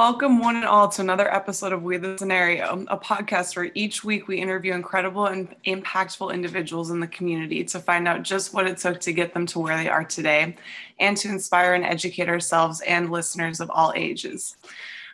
Welcome, 0.00 0.38
one 0.38 0.56
and 0.56 0.64
all, 0.64 0.88
to 0.88 1.02
another 1.02 1.30
episode 1.30 1.74
of 1.74 1.82
We 1.82 1.98
the 1.98 2.16
Scenario, 2.16 2.86
a 2.88 2.96
podcast 2.96 3.54
where 3.54 3.70
each 3.74 4.02
week 4.02 4.28
we 4.28 4.38
interview 4.38 4.72
incredible 4.72 5.26
and 5.26 5.54
impactful 5.66 6.32
individuals 6.32 6.88
in 6.88 7.00
the 7.00 7.06
community 7.06 7.64
to 7.64 7.80
find 7.80 8.08
out 8.08 8.22
just 8.22 8.54
what 8.54 8.66
it 8.66 8.78
took 8.78 8.98
to 9.00 9.12
get 9.12 9.34
them 9.34 9.44
to 9.48 9.58
where 9.58 9.76
they 9.76 9.90
are 9.90 10.02
today 10.02 10.56
and 10.98 11.18
to 11.18 11.28
inspire 11.28 11.74
and 11.74 11.84
educate 11.84 12.30
ourselves 12.30 12.80
and 12.80 13.10
listeners 13.10 13.60
of 13.60 13.70
all 13.70 13.92
ages. 13.94 14.56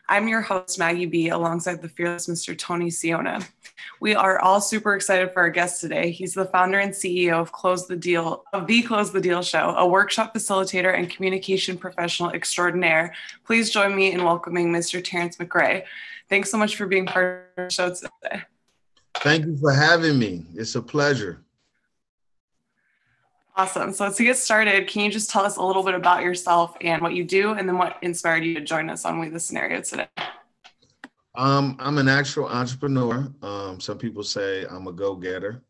I'm 0.09 0.29
your 0.29 0.41
host, 0.41 0.79
Maggie 0.79 1.07
B, 1.07 1.30
alongside 1.30 1.82
the 1.82 1.88
fearless 1.88 2.29
Mr. 2.29 2.56
Tony 2.56 2.91
Siona. 2.91 3.41
We 4.00 4.14
are 4.14 4.38
all 4.38 4.61
super 4.61 4.95
excited 4.95 5.32
for 5.32 5.41
our 5.41 5.50
guest 5.50 5.80
today. 5.80 6.12
He's 6.12 6.32
the 6.32 6.45
founder 6.45 6.79
and 6.79 6.93
CEO 6.93 7.33
of 7.33 7.51
Close 7.51 7.88
the 7.88 7.97
Deal, 7.97 8.45
of 8.52 8.69
the 8.69 8.83
Close 8.83 9.11
the 9.11 9.20
Deal 9.20 9.42
Show, 9.42 9.74
a 9.77 9.87
workshop 9.87 10.33
facilitator 10.33 10.97
and 10.97 11.11
communication 11.11 11.77
professional 11.77 12.30
extraordinaire. 12.30 13.14
Please 13.45 13.70
join 13.70 13.97
me 13.97 14.12
in 14.12 14.23
welcoming 14.23 14.73
Mr. 14.73 15.02
Terrence 15.02 15.38
McRae. 15.38 15.83
Thanks 16.28 16.52
so 16.52 16.59
much 16.59 16.77
for 16.77 16.86
being 16.86 17.06
part 17.06 17.50
of 17.56 17.64
the 17.64 17.70
show 17.70 17.92
today. 17.92 18.42
Thank 19.16 19.47
you 19.47 19.56
for 19.56 19.73
having 19.73 20.19
me. 20.19 20.45
It's 20.55 20.77
a 20.77 20.83
pleasure. 20.83 21.42
Awesome. 23.59 23.95
So 23.95 24.12
to 24.12 24.23
get 24.23 24.37
started, 24.37 24.87
can 24.87 25.05
you 25.05 25.10
just 25.10 25.30
tell 25.30 25.42
us 25.42 25.56
a 25.56 25.62
little 25.62 25.83
bit 25.83 25.95
about 25.95 26.23
yourself 26.23 26.77
and 26.83 27.01
what 27.01 27.14
you 27.14 27.24
do, 27.24 27.52
and 27.52 27.66
then 27.66 27.78
what 27.78 27.97
inspired 28.02 28.45
you 28.45 28.52
to 28.52 28.60
join 28.60 28.91
us 28.91 29.06
on 29.06 29.19
We 29.19 29.30
the 29.30 29.41
Scenario 29.41 29.80
today? 29.80 30.09
Um, 31.34 31.74
I'm 31.80 31.97
an 31.97 32.06
actual 32.06 32.48
entrepreneur. 32.48 33.33
Um, 33.41 33.80
some 33.80 33.97
people 33.97 34.23
say 34.23 34.66
I'm 34.66 34.88
a 34.88 34.92
go-getter. 34.92 35.62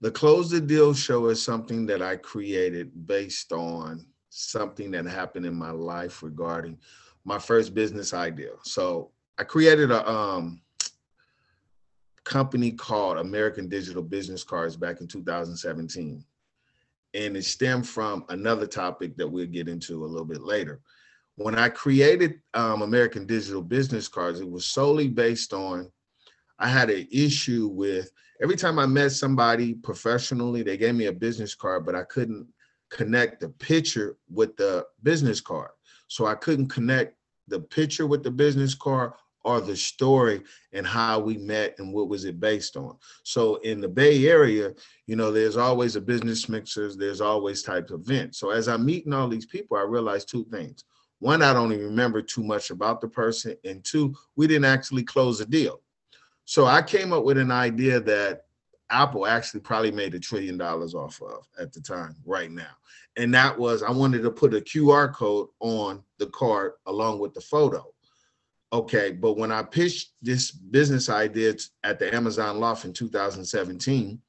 The 0.00 0.12
Close 0.12 0.50
the 0.50 0.60
Deal 0.60 0.94
show 0.94 1.26
is 1.26 1.42
something 1.42 1.84
that 1.86 2.00
I 2.00 2.14
created 2.14 2.92
based 3.08 3.50
on 3.50 4.06
something 4.28 4.92
that 4.92 5.04
happened 5.06 5.46
in 5.46 5.54
my 5.54 5.72
life 5.72 6.22
regarding 6.22 6.78
my 7.24 7.40
first 7.40 7.74
business 7.74 8.14
idea. 8.14 8.52
So 8.62 9.10
I 9.36 9.42
created 9.42 9.90
a 9.90 10.08
um, 10.08 10.62
company 12.22 12.70
called 12.70 13.18
American 13.18 13.68
Digital 13.68 14.02
Business 14.02 14.44
Cards 14.44 14.76
back 14.76 15.00
in 15.00 15.08
2017 15.08 16.24
and 17.14 17.36
it 17.36 17.44
stemmed 17.44 17.88
from 17.88 18.24
another 18.28 18.66
topic 18.66 19.16
that 19.16 19.28
we'll 19.28 19.46
get 19.46 19.68
into 19.68 20.04
a 20.04 20.06
little 20.06 20.26
bit 20.26 20.42
later. 20.42 20.80
When 21.36 21.56
I 21.58 21.68
created 21.68 22.40
um, 22.54 22.82
American 22.82 23.26
Digital 23.26 23.62
Business 23.62 24.08
Cards, 24.08 24.40
it 24.40 24.50
was 24.50 24.66
solely 24.66 25.08
based 25.08 25.52
on 25.52 25.90
I 26.58 26.68
had 26.68 26.90
an 26.90 27.08
issue 27.10 27.68
with 27.68 28.10
every 28.42 28.56
time 28.56 28.78
I 28.78 28.86
met 28.86 29.12
somebody 29.12 29.74
professionally, 29.74 30.62
they 30.62 30.76
gave 30.76 30.94
me 30.94 31.06
a 31.06 31.12
business 31.12 31.54
card, 31.54 31.86
but 31.86 31.94
I 31.94 32.02
couldn't 32.04 32.46
connect 32.90 33.40
the 33.40 33.48
picture 33.48 34.16
with 34.30 34.56
the 34.56 34.84
business 35.02 35.40
card. 35.40 35.70
So 36.08 36.26
I 36.26 36.34
couldn't 36.34 36.68
connect 36.68 37.16
the 37.48 37.60
picture 37.60 38.06
with 38.06 38.22
the 38.22 38.30
business 38.30 38.74
card 38.74 39.12
or 39.44 39.60
the 39.60 39.76
story 39.76 40.42
and 40.72 40.86
how 40.86 41.18
we 41.18 41.38
met 41.38 41.74
and 41.78 41.92
what 41.92 42.08
was 42.08 42.24
it 42.24 42.40
based 42.40 42.76
on. 42.76 42.96
So 43.22 43.56
in 43.56 43.80
the 43.80 43.88
Bay 43.88 44.26
Area, 44.26 44.72
you 45.06 45.16
know, 45.16 45.32
there's 45.32 45.56
always 45.56 45.96
a 45.96 46.00
business 46.00 46.48
mixers, 46.48 46.96
there's 46.96 47.20
always 47.20 47.62
types 47.62 47.90
of 47.90 48.00
events. 48.00 48.38
So 48.38 48.50
as 48.50 48.68
I'm 48.68 48.84
meeting 48.84 49.12
all 49.12 49.28
these 49.28 49.46
people, 49.46 49.76
I 49.76 49.82
realized 49.82 50.28
two 50.28 50.44
things. 50.50 50.84
One, 51.20 51.42
I 51.42 51.52
don't 51.52 51.72
even 51.72 51.86
remember 51.86 52.22
too 52.22 52.42
much 52.42 52.70
about 52.70 53.00
the 53.00 53.08
person. 53.08 53.54
And 53.64 53.84
two, 53.84 54.14
we 54.36 54.46
didn't 54.46 54.64
actually 54.64 55.02
close 55.02 55.40
a 55.40 55.46
deal. 55.46 55.80
So 56.46 56.66
I 56.66 56.82
came 56.82 57.12
up 57.12 57.24
with 57.24 57.38
an 57.38 57.50
idea 57.50 58.00
that 58.00 58.46
Apple 58.90 59.26
actually 59.26 59.60
probably 59.60 59.92
made 59.92 60.14
a 60.14 60.18
trillion 60.18 60.58
dollars 60.58 60.94
off 60.94 61.20
of 61.22 61.46
at 61.58 61.72
the 61.72 61.80
time, 61.80 62.16
right 62.24 62.50
now. 62.50 62.72
And 63.16 63.32
that 63.34 63.56
was 63.56 63.82
I 63.82 63.90
wanted 63.90 64.22
to 64.22 64.30
put 64.30 64.54
a 64.54 64.60
QR 64.60 65.12
code 65.14 65.48
on 65.60 66.02
the 66.18 66.26
card 66.26 66.72
along 66.86 67.20
with 67.20 67.34
the 67.34 67.40
photo 67.40 67.92
okay, 68.72 69.12
but 69.12 69.36
when 69.36 69.50
I 69.52 69.62
pitched 69.62 70.12
this 70.22 70.50
business 70.50 71.08
idea 71.08 71.54
at 71.84 71.98
the 71.98 72.14
Amazon 72.14 72.60
Loft 72.60 72.84
in 72.84 72.92
2017, 72.92 74.20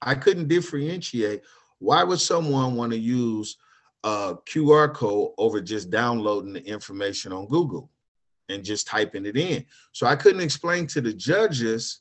I 0.00 0.14
couldn't 0.14 0.48
differentiate 0.48 1.42
why 1.80 2.02
would 2.02 2.20
someone 2.20 2.74
want 2.74 2.92
to 2.92 2.98
use 2.98 3.56
a 4.04 4.36
QR 4.46 4.92
code 4.94 5.32
over 5.38 5.60
just 5.60 5.90
downloading 5.90 6.52
the 6.52 6.64
information 6.66 7.32
on 7.32 7.46
Google 7.46 7.90
and 8.48 8.64
just 8.64 8.86
typing 8.86 9.26
it 9.26 9.36
in. 9.36 9.64
So 9.92 10.06
I 10.06 10.16
couldn't 10.16 10.40
explain 10.40 10.86
to 10.88 11.00
the 11.00 11.12
judges 11.12 12.00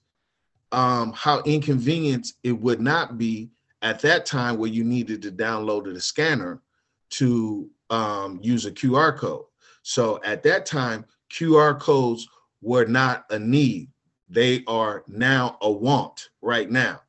um, 0.72 1.13
how 1.13 1.41
inconvenient 1.44 2.28
it 2.44 2.51
would 2.51 2.79
not 2.79 3.18
be 3.18 3.50
at 3.81 4.00
that 4.01 4.25
time 4.25 4.57
where 4.57 4.69
you 4.69 4.84
needed 4.84 5.22
to 5.24 5.31
download 5.31 5.94
a 5.94 6.00
scanner 6.00 6.62
to 7.09 7.69
um, 7.89 8.39
use 8.41 8.66
a 8.66 8.72
QR 8.72 9.18
code. 9.18 9.45
So 9.84 10.19
at 10.24 10.44
that 10.44 10.66
time, 10.66 11.06
QR 11.31 11.79
codes 11.79 12.27
were 12.61 12.85
not 12.85 13.25
a 13.29 13.39
need. 13.39 13.89
They 14.29 14.63
are 14.67 15.03
now 15.07 15.57
a 15.61 15.71
want 15.71 16.29
right 16.41 16.69
now. 16.69 17.01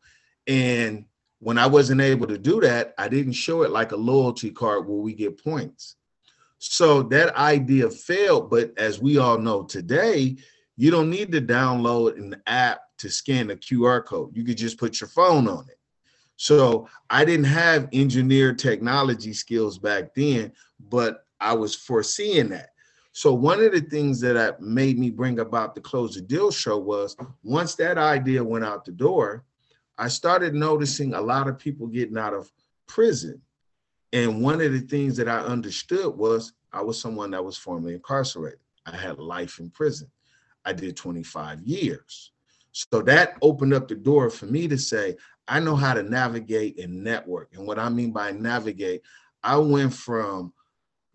And 0.46 1.04
when 1.40 1.58
I 1.58 1.66
wasn't 1.66 2.00
able 2.00 2.26
to 2.26 2.38
do 2.38 2.60
that, 2.60 2.94
I 2.98 3.08
didn't 3.08 3.32
show 3.32 3.62
it 3.62 3.70
like 3.70 3.92
a 3.92 3.96
loyalty 3.96 4.50
card 4.50 4.86
where 4.86 4.98
we 4.98 5.14
get 5.14 5.42
points. 5.42 5.96
So 6.58 7.02
that 7.04 7.36
idea 7.36 7.88
failed. 7.90 8.50
But 8.50 8.72
as 8.76 9.00
we 9.00 9.18
all 9.18 9.38
know 9.38 9.62
today, 9.62 10.36
you 10.76 10.90
don't 10.90 11.10
need 11.10 11.32
to 11.32 11.40
download 11.40 12.18
an 12.18 12.40
app 12.46 12.80
to 12.98 13.10
scan 13.10 13.50
a 13.50 13.56
QR 13.56 14.04
code. 14.04 14.36
You 14.36 14.44
could 14.44 14.56
just 14.56 14.78
put 14.78 15.00
your 15.00 15.08
phone 15.08 15.48
on 15.48 15.66
it. 15.68 15.78
So 16.36 16.88
I 17.10 17.24
didn't 17.24 17.46
have 17.46 17.88
engineer 17.92 18.54
technology 18.54 19.32
skills 19.32 19.78
back 19.78 20.14
then, 20.14 20.52
but 20.88 21.24
I 21.40 21.52
was 21.52 21.74
foreseeing 21.74 22.48
that. 22.50 22.70
So 23.18 23.34
one 23.34 23.60
of 23.60 23.72
the 23.72 23.80
things 23.80 24.20
that 24.20 24.60
made 24.60 24.96
me 24.96 25.10
bring 25.10 25.40
about 25.40 25.74
the 25.74 25.80
Close 25.80 26.14
the 26.14 26.20
Deal 26.20 26.52
show 26.52 26.78
was 26.78 27.16
once 27.42 27.74
that 27.74 27.98
idea 27.98 28.44
went 28.44 28.64
out 28.64 28.84
the 28.84 28.92
door, 28.92 29.42
I 29.98 30.06
started 30.06 30.54
noticing 30.54 31.14
a 31.14 31.20
lot 31.20 31.48
of 31.48 31.58
people 31.58 31.88
getting 31.88 32.16
out 32.16 32.32
of 32.32 32.48
prison. 32.86 33.42
And 34.12 34.40
one 34.40 34.60
of 34.60 34.70
the 34.70 34.82
things 34.82 35.16
that 35.16 35.26
I 35.26 35.38
understood 35.38 36.16
was 36.16 36.52
I 36.72 36.80
was 36.80 37.00
someone 37.00 37.32
that 37.32 37.44
was 37.44 37.56
formerly 37.56 37.94
incarcerated. 37.94 38.60
I 38.86 38.94
had 38.94 39.18
life 39.18 39.58
in 39.58 39.70
prison. 39.70 40.08
I 40.64 40.72
did 40.72 40.96
25 40.96 41.62
years. 41.62 42.30
So 42.70 43.02
that 43.02 43.34
opened 43.42 43.74
up 43.74 43.88
the 43.88 43.96
door 43.96 44.30
for 44.30 44.46
me 44.46 44.68
to 44.68 44.78
say, 44.78 45.16
I 45.48 45.58
know 45.58 45.74
how 45.74 45.92
to 45.92 46.04
navigate 46.04 46.78
and 46.78 47.02
network. 47.02 47.48
And 47.54 47.66
what 47.66 47.80
I 47.80 47.88
mean 47.88 48.12
by 48.12 48.30
navigate, 48.30 49.02
I 49.42 49.56
went 49.56 49.92
from 49.92 50.52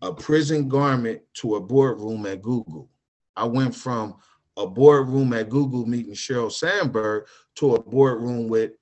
a 0.04 0.12
prison 0.12 0.68
garment 0.68 1.22
to 1.32 1.54
a 1.54 1.60
boardroom 1.60 2.26
at 2.26 2.42
Google. 2.42 2.90
I 3.36 3.44
went 3.44 3.74
from 3.74 4.16
a 4.56 4.66
boardroom 4.66 5.32
at 5.32 5.48
Google 5.48 5.86
meeting 5.86 6.12
Sheryl 6.12 6.52
Sandberg 6.52 7.26
to 7.56 7.74
a 7.74 7.82
boardroom 7.82 8.46
with 8.46 8.72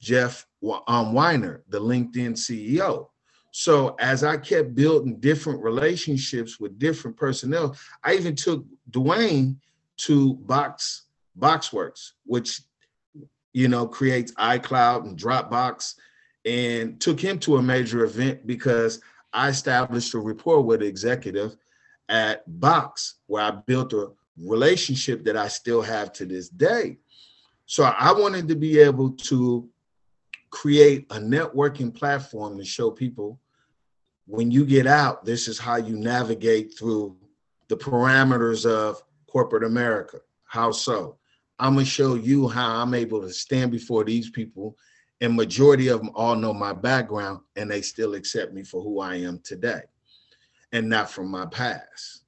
Jeff 0.00 0.46
um, 0.86 1.12
Weiner, 1.12 1.64
the 1.68 1.80
LinkedIn 1.80 2.32
CEO. 2.34 3.08
So 3.50 3.96
as 3.98 4.22
I 4.22 4.36
kept 4.36 4.76
building 4.76 5.18
different 5.18 5.60
relationships 5.64 6.60
with 6.60 6.78
different 6.78 7.16
personnel, 7.16 7.76
I 8.04 8.14
even 8.14 8.36
took 8.36 8.64
Dwayne 8.90 9.56
to 9.98 10.34
Box 10.34 11.06
Boxworks, 11.36 12.12
which 12.24 12.60
you 13.52 13.66
know 13.66 13.88
creates 13.88 14.32
iCloud 14.34 15.08
and 15.08 15.18
Dropbox, 15.18 15.94
and 16.44 17.00
took 17.00 17.18
him 17.18 17.40
to 17.40 17.56
a 17.56 17.62
major 17.62 18.04
event 18.04 18.46
because 18.46 19.00
I 19.32 19.48
established 19.48 20.14
a 20.14 20.18
rapport 20.18 20.62
with 20.62 20.82
an 20.82 20.88
executive 20.88 21.56
at 22.08 22.42
Box, 22.60 23.16
where 23.26 23.42
I 23.42 23.50
built 23.50 23.92
a 23.92 24.08
relationship 24.38 25.24
that 25.24 25.36
I 25.36 25.48
still 25.48 25.82
have 25.82 26.12
to 26.14 26.26
this 26.26 26.48
day. 26.48 26.98
So 27.66 27.84
I 27.84 28.12
wanted 28.12 28.48
to 28.48 28.54
be 28.54 28.78
able 28.78 29.10
to 29.10 29.68
create 30.50 31.06
a 31.10 31.16
networking 31.16 31.94
platform 31.94 32.56
to 32.58 32.64
show 32.64 32.90
people 32.90 33.40
when 34.28 34.50
you 34.50 34.64
get 34.66 34.86
out, 34.86 35.24
this 35.24 35.48
is 35.48 35.58
how 35.58 35.76
you 35.76 35.96
navigate 35.96 36.78
through 36.78 37.16
the 37.68 37.76
parameters 37.76 38.66
of 38.70 39.02
corporate 39.26 39.64
America. 39.64 40.18
How 40.44 40.70
so? 40.70 41.16
I'm 41.58 41.74
gonna 41.74 41.86
show 41.86 42.14
you 42.14 42.46
how 42.46 42.76
I'm 42.76 42.92
able 42.92 43.22
to 43.22 43.32
stand 43.32 43.72
before 43.72 44.04
these 44.04 44.28
people 44.28 44.76
and 45.20 45.34
majority 45.34 45.88
of 45.88 46.00
them 46.00 46.10
all 46.14 46.36
know 46.36 46.54
my 46.54 46.72
background 46.72 47.40
and 47.56 47.70
they 47.70 47.82
still 47.82 48.14
accept 48.14 48.52
me 48.52 48.62
for 48.62 48.82
who 48.82 49.00
I 49.00 49.16
am 49.16 49.40
today 49.42 49.82
and 50.72 50.88
not 50.88 51.10
from 51.10 51.30
my 51.30 51.46
past. 51.46 52.24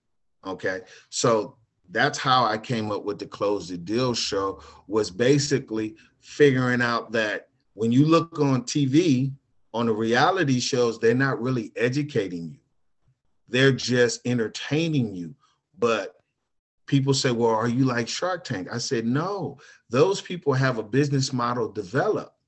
Okay. 0.46 0.80
So 1.10 1.56
that's 1.90 2.18
how 2.18 2.44
I 2.44 2.58
came 2.58 2.90
up 2.90 3.04
with 3.04 3.18
the 3.18 3.26
close 3.26 3.68
the 3.68 3.76
deal 3.76 4.14
show 4.14 4.62
was 4.86 5.10
basically 5.10 5.96
figuring 6.20 6.82
out 6.82 7.12
that 7.12 7.48
when 7.74 7.92
you 7.92 8.06
look 8.06 8.38
on 8.40 8.62
TV 8.62 9.32
on 9.72 9.86
the 9.86 9.92
reality 9.92 10.60
shows, 10.60 10.98
they're 10.98 11.14
not 11.14 11.40
really 11.40 11.72
educating 11.76 12.50
you. 12.50 12.58
They're 13.48 13.72
just 13.72 14.20
entertaining 14.26 15.14
you. 15.14 15.34
But 15.78 16.16
people 16.86 17.14
say, 17.14 17.30
well, 17.30 17.54
are 17.54 17.68
you 17.68 17.84
like 17.84 18.08
Shark 18.08 18.44
Tank? 18.44 18.68
I 18.72 18.78
said, 18.78 19.06
no, 19.06 19.58
those 19.88 20.20
people 20.20 20.52
have 20.52 20.78
a 20.78 20.82
business 20.82 21.32
model 21.32 21.70
developed 21.70 22.39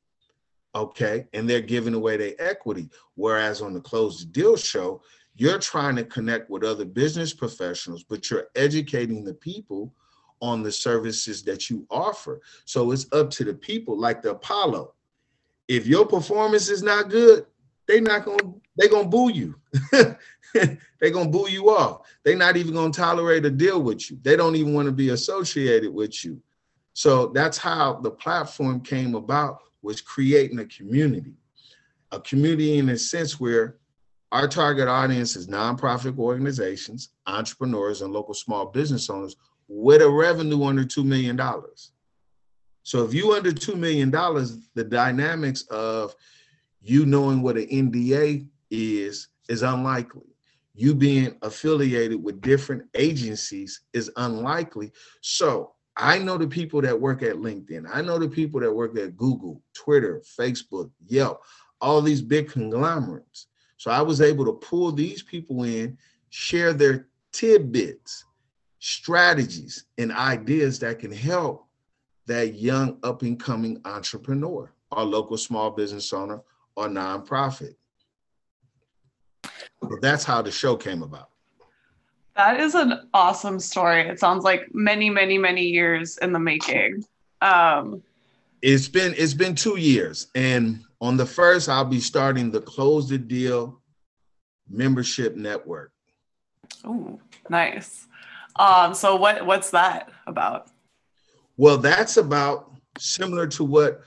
okay, 0.75 1.27
and 1.33 1.49
they're 1.49 1.61
giving 1.61 1.95
away 1.95 2.17
their 2.17 2.35
equity. 2.39 2.89
Whereas 3.15 3.63
on 3.63 3.75
the 3.75 3.81
closed 3.81 4.33
deal 4.33 4.57
show, 4.57 5.03
you're 5.37 5.59
trying 5.59 5.97
to 5.97 6.05
connect 6.05 6.51
with 6.51 6.65
other 6.65 6.85
business 6.85 7.33
professionals, 7.33 8.05
but 8.05 8.31
you're 8.31 8.49
educating 8.55 9.25
the 9.25 9.35
people 9.35 9.95
on 10.41 10.63
the 10.63 10.73
services 10.73 11.43
that 11.45 11.71
you 11.71 11.87
offer. 11.91 12.41
So 12.65 12.91
it's 12.91 13.07
up 13.13 13.31
to 13.31 13.45
the 13.45 13.55
people, 13.55 13.99
like 13.99 14.23
the 14.23 14.33
Apollo. 14.33 14.95
If 15.69 15.87
your 15.87 16.05
performance 16.05 16.69
is 16.69 16.83
not 16.83 17.09
good, 17.09 17.47
they're 17.87 18.01
not 18.01 18.25
gonna 18.25 18.53
they 18.79 18.89
gonna 18.89 19.09
boo 19.09 19.31
you. 19.31 19.55
they're 19.93 21.11
gonna 21.11 21.29
boo 21.29 21.49
you 21.49 21.71
off. 21.71 22.03
They're 22.25 22.37
not 22.37 22.57
even 22.57 22.75
gonna 22.75 22.93
tolerate 22.93 23.45
a 23.45 23.51
deal 23.51 23.83
with 23.83 24.11
you. 24.11 24.19
They 24.23 24.37
don't 24.37 24.57
even 24.57 24.75
want 24.75 24.87
to 24.87 24.93
be 24.93 25.11
associated 25.11 25.93
with 25.93 26.25
you. 26.25 26.41
So 26.95 27.29
that's 27.29 27.57
how 27.57 28.01
the 28.01 28.11
platform 28.11 28.81
came 28.81 29.15
about 29.15 29.61
was 29.83 30.01
creating 30.01 30.59
a 30.59 30.67
community, 30.67 31.35
a 32.11 32.21
community 32.21 32.79
in 32.79 32.89
a 32.89 32.99
sense 32.99 33.39
where 33.39 33.77
our 34.31 34.49
target 34.49 34.89
audience 34.89 35.37
is 35.37 35.47
nonprofit 35.47 36.19
organizations, 36.19 37.11
entrepreneurs, 37.27 38.01
and 38.01 38.13
local 38.13 38.35
small 38.35 38.67
business 38.67 39.11
owners 39.11 39.37
with 39.69 40.01
a 40.01 40.09
revenue 40.09 40.65
under 40.65 40.85
$2 40.85 41.05
million. 41.05 41.39
So 42.83 43.05
if 43.05 43.13
you 43.15 43.33
under 43.35 43.53
$2 43.53 43.77
million, 43.77 44.11
the 44.11 44.85
dynamics 44.85 45.63
of 45.71 46.15
you 46.81 47.07
knowing 47.07 47.43
what 47.43 47.57
an 47.57 47.67
NDA 47.67 48.47
is 48.71 49.29
is 49.49 49.63
unlikely. 49.63 50.23
You 50.75 50.95
being 50.95 51.37
affiliated 51.43 52.23
with 52.23 52.41
different 52.41 52.85
agencies 52.95 53.83
is 53.93 54.11
unlikely. 54.17 54.93
So 55.21 55.72
I 55.97 56.19
know 56.19 56.39
the 56.39 56.47
people 56.47 56.81
that 56.83 56.99
work 56.99 57.23
at 57.23 57.37
LinkedIn. 57.37 57.87
I 57.93 58.01
know 58.01 58.19
the 58.19 58.29
people 58.29 58.61
that 58.61 58.73
work 58.73 58.97
at 58.99 59.17
Google, 59.17 59.63
Twitter, 59.75 60.23
Facebook, 60.39 60.91
Yelp, 61.07 61.43
all 61.81 62.01
these 62.01 62.23
big 62.23 62.51
conglomerates. 62.51 63.49
So 63.77 63.91
I 63.91 64.01
was 64.01 64.21
able 64.21 64.45
to 64.47 64.53
pull 64.53 64.93
these 64.93 65.23
people 65.23 65.65
in, 65.65 65.99
share 66.31 66.73
their 66.73 67.09
tidbits, 67.33 68.25
strategies, 68.79 69.85
and 69.99 70.13
ideas 70.13 70.79
that 70.79 70.99
can 70.99 71.13
help 71.13 71.67
that 72.27 72.55
young 72.55 72.99
up 73.03 73.23
and 73.23 73.39
coming 73.39 73.81
entrepreneur 73.85 74.73
or 74.93 75.03
local 75.03 75.37
small 75.37 75.71
business 75.71 76.13
owner 76.13 76.41
or 76.77 76.89
nonprofit. 76.89 77.75
But 79.81 80.01
that's 80.01 80.25
how 80.25 80.43
the 80.43 80.51
show 80.51 80.77
came 80.77 81.03
about. 81.03 81.32
That 82.37 82.61
is 82.61 82.75
an 82.75 83.09
awesome 83.13 83.61
story. 83.61 84.03
It 84.03 84.19
sounds 84.19 84.45
like 84.45 84.75
many, 84.75 85.11
many, 85.11 85.37
many 85.37 85.65
years 85.65 86.19
in 86.19 86.33
the 86.33 86.39
making. 86.39 87.05
Um, 87.43 88.03
it's 88.63 88.89
been 88.89 89.15
it's 89.19 89.35
been 89.35 89.55
two 89.55 89.79
years, 89.79 90.29
and 90.35 90.83
on 91.01 91.17
the 91.17 91.27
first, 91.27 91.69
I'll 91.69 91.85
be 91.85 92.01
starting 92.01 92.51
the 92.51 92.61
Close 92.61 93.09
the 93.09 93.19
Deal 93.19 93.81
membership 94.71 95.37
network. 95.37 95.93
Oh, 96.85 97.21
nice. 97.51 98.07
Um, 98.57 98.95
so 98.95 99.17
what 99.17 99.45
what's 99.45 99.71
that 99.71 100.11
about? 100.27 100.69
Well, 101.57 101.77
that's 101.79 102.17
about 102.17 102.71
similar 102.99 103.47
to 103.49 103.65
what 103.65 104.03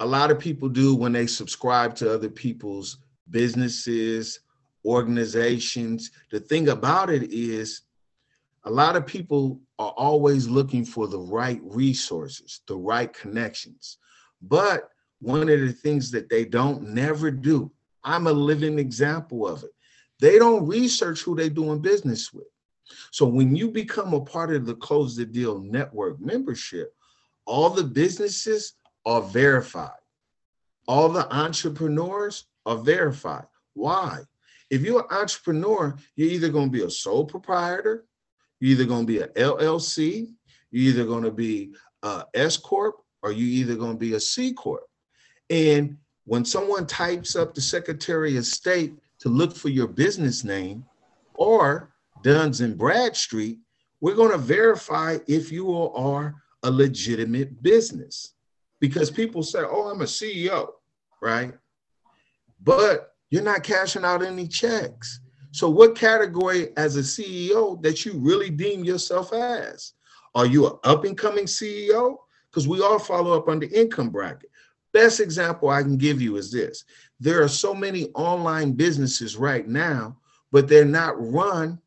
a 0.00 0.06
lot 0.06 0.30
of 0.30 0.38
people 0.38 0.68
do 0.68 0.94
when 0.94 1.12
they 1.12 1.26
subscribe 1.26 1.94
to 1.96 2.12
other 2.12 2.28
people's 2.28 2.98
businesses, 3.30 4.40
organizations. 4.84 6.10
The 6.30 6.40
thing 6.40 6.68
about 6.68 7.10
it 7.10 7.32
is, 7.32 7.82
a 8.64 8.70
lot 8.70 8.96
of 8.96 9.06
people 9.06 9.60
are 9.78 9.92
always 9.96 10.48
looking 10.48 10.84
for 10.84 11.06
the 11.06 11.18
right 11.18 11.60
resources, 11.62 12.60
the 12.66 12.76
right 12.76 13.12
connections. 13.12 13.98
But 14.40 14.88
one 15.20 15.48
of 15.48 15.60
the 15.60 15.72
things 15.72 16.10
that 16.12 16.28
they 16.28 16.44
don't 16.44 16.88
never 16.88 17.30
do, 17.30 17.70
I'm 18.02 18.26
a 18.26 18.32
living 18.32 18.78
example 18.78 19.46
of 19.46 19.64
it. 19.64 19.70
They 20.20 20.38
don't 20.38 20.66
research 20.66 21.20
who 21.20 21.34
they're 21.34 21.50
doing 21.50 21.80
business 21.80 22.32
with. 22.32 22.46
So 23.10 23.26
when 23.26 23.56
you 23.56 23.70
become 23.70 24.14
a 24.14 24.20
part 24.20 24.54
of 24.54 24.66
the 24.66 24.74
Close 24.76 25.16
the 25.16 25.24
Deal 25.24 25.58
Network 25.58 26.20
membership, 26.20 26.94
all 27.46 27.70
the 27.70 27.84
businesses 27.84 28.74
are 29.04 29.22
verified. 29.22 29.90
All 30.86 31.08
the 31.08 31.30
entrepreneurs 31.34 32.46
are 32.66 32.76
verified. 32.76 33.46
Why? 33.74 34.20
If 34.70 34.82
you're 34.82 35.00
an 35.00 35.16
entrepreneur, 35.16 35.96
you're 36.16 36.30
either 36.30 36.48
going 36.48 36.66
to 36.66 36.78
be 36.78 36.84
a 36.84 36.90
sole 36.90 37.24
proprietor, 37.24 38.04
you're 38.60 38.72
either 38.72 38.84
going 38.84 39.06
to 39.06 39.12
be 39.12 39.20
an 39.20 39.28
LLC, 39.30 40.32
you're 40.70 40.90
either 40.92 41.04
going 41.04 41.24
to 41.24 41.30
be 41.30 41.74
a 42.02 42.24
S 42.34 42.56
corp, 42.56 42.96
or 43.22 43.32
you're 43.32 43.62
either 43.62 43.76
going 43.76 43.92
to 43.92 43.98
be 43.98 44.14
a 44.14 44.20
C 44.20 44.52
corp. 44.52 44.84
And 45.50 45.96
when 46.24 46.44
someone 46.44 46.86
types 46.86 47.36
up 47.36 47.54
the 47.54 47.60
Secretary 47.60 48.36
of 48.36 48.46
State 48.46 48.94
to 49.20 49.28
look 49.28 49.54
for 49.54 49.68
your 49.68 49.86
business 49.86 50.44
name 50.44 50.84
or 51.34 51.90
Duns 52.22 52.60
and 52.60 52.76
Bradstreet, 52.76 53.58
we're 54.00 54.14
going 54.14 54.32
to 54.32 54.38
verify 54.38 55.18
if 55.26 55.52
you 55.52 55.72
are 55.74 56.34
a 56.62 56.70
legitimate 56.70 57.62
business. 57.62 58.34
Because 58.80 59.10
people 59.10 59.42
say, 59.42 59.60
oh, 59.60 59.88
I'm 59.88 60.02
a 60.02 60.04
CEO, 60.04 60.68
right? 61.22 61.54
But 62.62 63.13
you're 63.30 63.42
not 63.42 63.62
cashing 63.62 64.04
out 64.04 64.22
any 64.22 64.46
checks. 64.46 65.20
So, 65.52 65.68
what 65.68 65.96
category 65.96 66.76
as 66.76 66.96
a 66.96 67.00
CEO 67.00 67.80
that 67.82 68.04
you 68.04 68.14
really 68.18 68.50
deem 68.50 68.84
yourself 68.84 69.32
as? 69.32 69.92
Are 70.34 70.46
you 70.46 70.66
an 70.66 70.78
up 70.84 71.04
and 71.04 71.16
coming 71.16 71.44
CEO? 71.44 72.16
Because 72.50 72.66
we 72.68 72.80
all 72.80 72.98
follow 72.98 73.36
up 73.36 73.48
on 73.48 73.60
the 73.60 73.68
income 73.68 74.10
bracket. 74.10 74.50
Best 74.92 75.20
example 75.20 75.70
I 75.70 75.82
can 75.82 75.96
give 75.96 76.20
you 76.20 76.36
is 76.36 76.52
this 76.52 76.84
there 77.20 77.42
are 77.42 77.48
so 77.48 77.74
many 77.74 78.10
online 78.14 78.72
businesses 78.72 79.36
right 79.36 79.66
now, 79.66 80.16
but 80.52 80.68
they're 80.68 80.84
not 80.84 81.14
run 81.16 81.80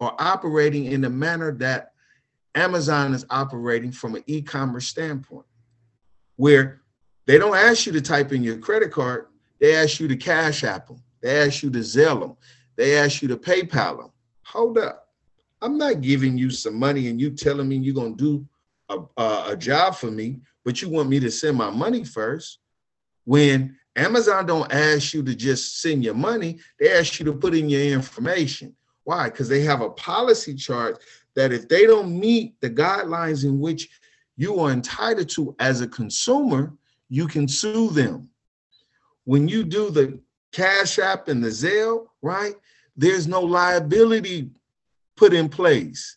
or 0.00 0.14
operating 0.20 0.86
in 0.86 1.00
the 1.00 1.10
manner 1.10 1.52
that 1.52 1.92
Amazon 2.54 3.14
is 3.14 3.26
operating 3.30 3.92
from 3.92 4.14
an 4.14 4.24
e 4.26 4.42
commerce 4.42 4.86
standpoint, 4.86 5.46
where 6.36 6.82
they 7.26 7.38
don't 7.38 7.56
ask 7.56 7.86
you 7.86 7.92
to 7.92 8.00
type 8.00 8.32
in 8.32 8.42
your 8.42 8.58
credit 8.58 8.90
card, 8.90 9.26
they 9.60 9.74
ask 9.74 10.00
you 10.00 10.08
to 10.08 10.16
cash 10.16 10.64
app 10.64 10.88
them. 10.88 11.02
They 11.20 11.46
ask 11.46 11.62
you 11.62 11.70
to 11.70 11.80
Zelle 11.80 12.20
them. 12.20 12.36
They 12.76 12.96
ask 12.96 13.22
you 13.22 13.28
to 13.28 13.36
PayPal 13.36 13.98
them. 13.98 14.12
Hold 14.44 14.78
up. 14.78 15.08
I'm 15.60 15.76
not 15.76 16.00
giving 16.00 16.38
you 16.38 16.50
some 16.50 16.76
money 16.76 17.08
and 17.08 17.20
you 17.20 17.30
telling 17.30 17.68
me 17.68 17.76
you're 17.76 17.94
going 17.94 18.16
to 18.16 18.24
do 18.24 18.46
a, 18.88 19.20
a, 19.20 19.44
a 19.52 19.56
job 19.56 19.96
for 19.96 20.10
me, 20.10 20.40
but 20.64 20.80
you 20.80 20.88
want 20.88 21.08
me 21.08 21.18
to 21.20 21.30
send 21.30 21.56
my 21.56 21.70
money 21.70 22.04
first. 22.04 22.58
When 23.24 23.76
Amazon 23.96 24.46
don't 24.46 24.72
ask 24.72 25.12
you 25.12 25.22
to 25.24 25.34
just 25.34 25.82
send 25.82 26.04
your 26.04 26.14
money, 26.14 26.58
they 26.78 26.92
ask 26.92 27.18
you 27.18 27.24
to 27.26 27.32
put 27.32 27.54
in 27.54 27.68
your 27.68 27.82
information. 27.82 28.74
Why? 29.02 29.28
Because 29.28 29.48
they 29.48 29.62
have 29.62 29.80
a 29.80 29.90
policy 29.90 30.54
chart 30.54 31.02
that 31.34 31.52
if 31.52 31.68
they 31.68 31.86
don't 31.86 32.18
meet 32.18 32.60
the 32.60 32.70
guidelines 32.70 33.44
in 33.44 33.58
which 33.58 33.88
you 34.36 34.60
are 34.60 34.70
entitled 34.70 35.28
to 35.30 35.54
as 35.58 35.80
a 35.80 35.88
consumer, 35.88 36.72
you 37.08 37.26
can 37.26 37.48
sue 37.48 37.90
them 37.90 38.28
when 39.28 39.46
you 39.46 39.62
do 39.62 39.90
the 39.90 40.18
Cash 40.52 40.98
App 40.98 41.28
and 41.28 41.44
the 41.44 41.50
Zelle, 41.50 42.06
right? 42.22 42.54
There's 42.96 43.28
no 43.28 43.42
liability 43.42 44.48
put 45.18 45.34
in 45.34 45.50
place. 45.50 46.16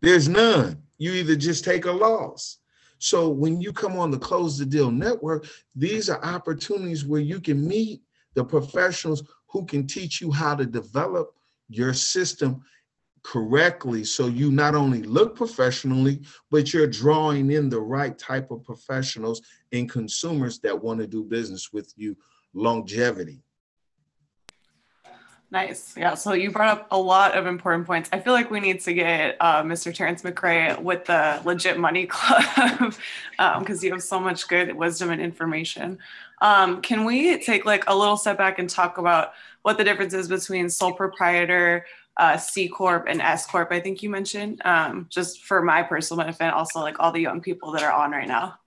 There's 0.00 0.26
none. 0.26 0.80
You 0.96 1.12
either 1.12 1.36
just 1.36 1.62
take 1.62 1.84
a 1.84 1.92
loss. 1.92 2.60
So 3.00 3.28
when 3.28 3.60
you 3.60 3.70
come 3.74 3.98
on 3.98 4.10
the 4.10 4.18
Close 4.18 4.56
the 4.56 4.64
Deal 4.64 4.90
network, 4.90 5.46
these 5.76 6.08
are 6.08 6.24
opportunities 6.24 7.04
where 7.04 7.20
you 7.20 7.38
can 7.38 7.68
meet 7.68 8.00
the 8.32 8.46
professionals 8.46 9.22
who 9.50 9.66
can 9.66 9.86
teach 9.86 10.22
you 10.22 10.32
how 10.32 10.54
to 10.54 10.64
develop 10.64 11.34
your 11.68 11.92
system 11.92 12.62
correctly 13.22 14.02
so 14.02 14.26
you 14.26 14.50
not 14.50 14.74
only 14.74 15.02
look 15.02 15.36
professionally 15.36 16.20
but 16.50 16.72
you're 16.72 16.86
drawing 16.86 17.50
in 17.50 17.68
the 17.68 17.80
right 17.80 18.18
type 18.18 18.50
of 18.50 18.64
professionals 18.64 19.42
and 19.72 19.90
consumers 19.90 20.58
that 20.58 20.82
want 20.82 20.98
to 20.98 21.06
do 21.06 21.22
business 21.24 21.72
with 21.72 21.92
you 21.96 22.16
longevity 22.54 23.42
Nice. 25.52 25.96
Yeah. 25.96 26.14
So 26.14 26.32
you 26.32 26.52
brought 26.52 26.68
up 26.68 26.86
a 26.92 26.98
lot 26.98 27.36
of 27.36 27.46
important 27.46 27.84
points. 27.84 28.08
I 28.12 28.20
feel 28.20 28.32
like 28.32 28.52
we 28.52 28.60
need 28.60 28.80
to 28.82 28.94
get 28.94 29.36
uh, 29.40 29.64
Mr. 29.64 29.92
Terrence 29.92 30.22
McRae 30.22 30.80
with 30.80 31.06
the 31.06 31.40
Legit 31.44 31.76
Money 31.76 32.06
Club 32.06 32.44
because 32.56 32.98
um, 33.38 33.84
you 33.84 33.90
have 33.90 34.02
so 34.02 34.20
much 34.20 34.46
good 34.46 34.76
wisdom 34.76 35.10
and 35.10 35.20
information. 35.20 35.98
Um, 36.40 36.80
can 36.82 37.04
we 37.04 37.42
take 37.42 37.66
like 37.66 37.82
a 37.88 37.96
little 37.96 38.16
step 38.16 38.38
back 38.38 38.60
and 38.60 38.70
talk 38.70 38.98
about 38.98 39.32
what 39.62 39.76
the 39.76 39.82
difference 39.82 40.14
is 40.14 40.28
between 40.28 40.70
sole 40.70 40.92
proprietor, 40.92 41.84
uh, 42.20 42.36
C 42.36 42.68
Corp 42.68 43.06
and 43.08 43.20
S 43.22 43.46
Corp, 43.46 43.72
I 43.72 43.80
think 43.80 44.02
you 44.02 44.10
mentioned, 44.10 44.60
um, 44.66 45.06
just 45.08 45.42
for 45.44 45.62
my 45.62 45.82
personal 45.82 46.22
benefit, 46.22 46.52
also 46.52 46.80
like 46.80 47.00
all 47.00 47.10
the 47.10 47.20
young 47.20 47.40
people 47.40 47.72
that 47.72 47.82
are 47.82 47.92
on 47.92 48.10
right 48.10 48.28
now? 48.28 48.58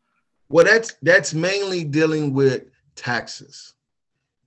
Well, 0.50 0.66
that's 0.66 0.96
that's 1.04 1.34
mainly 1.36 1.84
dealing 1.84 2.34
with 2.34 2.64
taxes. 2.96 3.76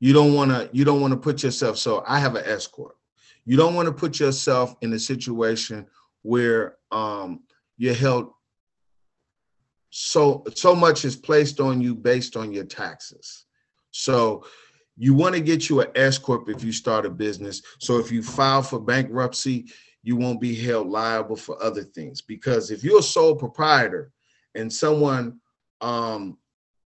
You 0.01 0.13
don't 0.13 0.35
want 0.35 0.51
to 0.51 0.69
you 0.73 0.85
don't 0.85 1.01
want 1.01 1.13
to 1.13 1.17
put 1.17 1.43
yourself. 1.45 1.79
So 1.79 2.03
I 2.07 2.19
have 2.19 2.35
an 2.35 2.45
S 2.47 2.67
Corp. 2.67 2.97
You 3.45 3.57
don't 3.57 3.77
want 3.77 3.87
to 3.87 3.93
put 3.93 4.19
yourself 4.19 4.75
in 4.83 4.93
a 4.93 4.99
situation 4.99 5.87
where 6.23 6.77
um, 6.91 7.45
you're 7.79 7.95
held 7.95 8.33
so 9.91 10.45
so 10.55 10.75
much 10.75 11.05
is 11.05 11.15
placed 11.15 11.61
on 11.61 11.81
you 11.81 11.95
based 11.95 12.37
on 12.37 12.53
your 12.53 12.65
taxes. 12.65 13.45
So 13.93 14.45
you 14.97 15.15
want 15.15 15.35
to 15.35 15.41
get 15.41 15.69
you 15.69 15.81
an 15.81 15.88
S 15.95 16.19
corp 16.19 16.49
if 16.49 16.65
you 16.65 16.73
start 16.73 17.07
a 17.07 17.11
business. 17.11 17.62
So 17.79 17.99
if 17.99 18.11
you 18.11 18.23
file 18.23 18.62
for 18.62 18.81
bankruptcy, 18.81 19.67
you 20.03 20.17
won't 20.17 20.41
be 20.41 20.55
held 20.55 20.88
liable 20.88 21.37
for 21.37 21.62
other 21.62 21.83
things. 21.83 22.23
Because 22.23 22.71
if 22.71 22.83
you're 22.83 23.00
a 23.00 23.03
sole 23.03 23.35
proprietor 23.35 24.12
and 24.55 24.73
someone, 24.73 25.38
um, 25.81 26.38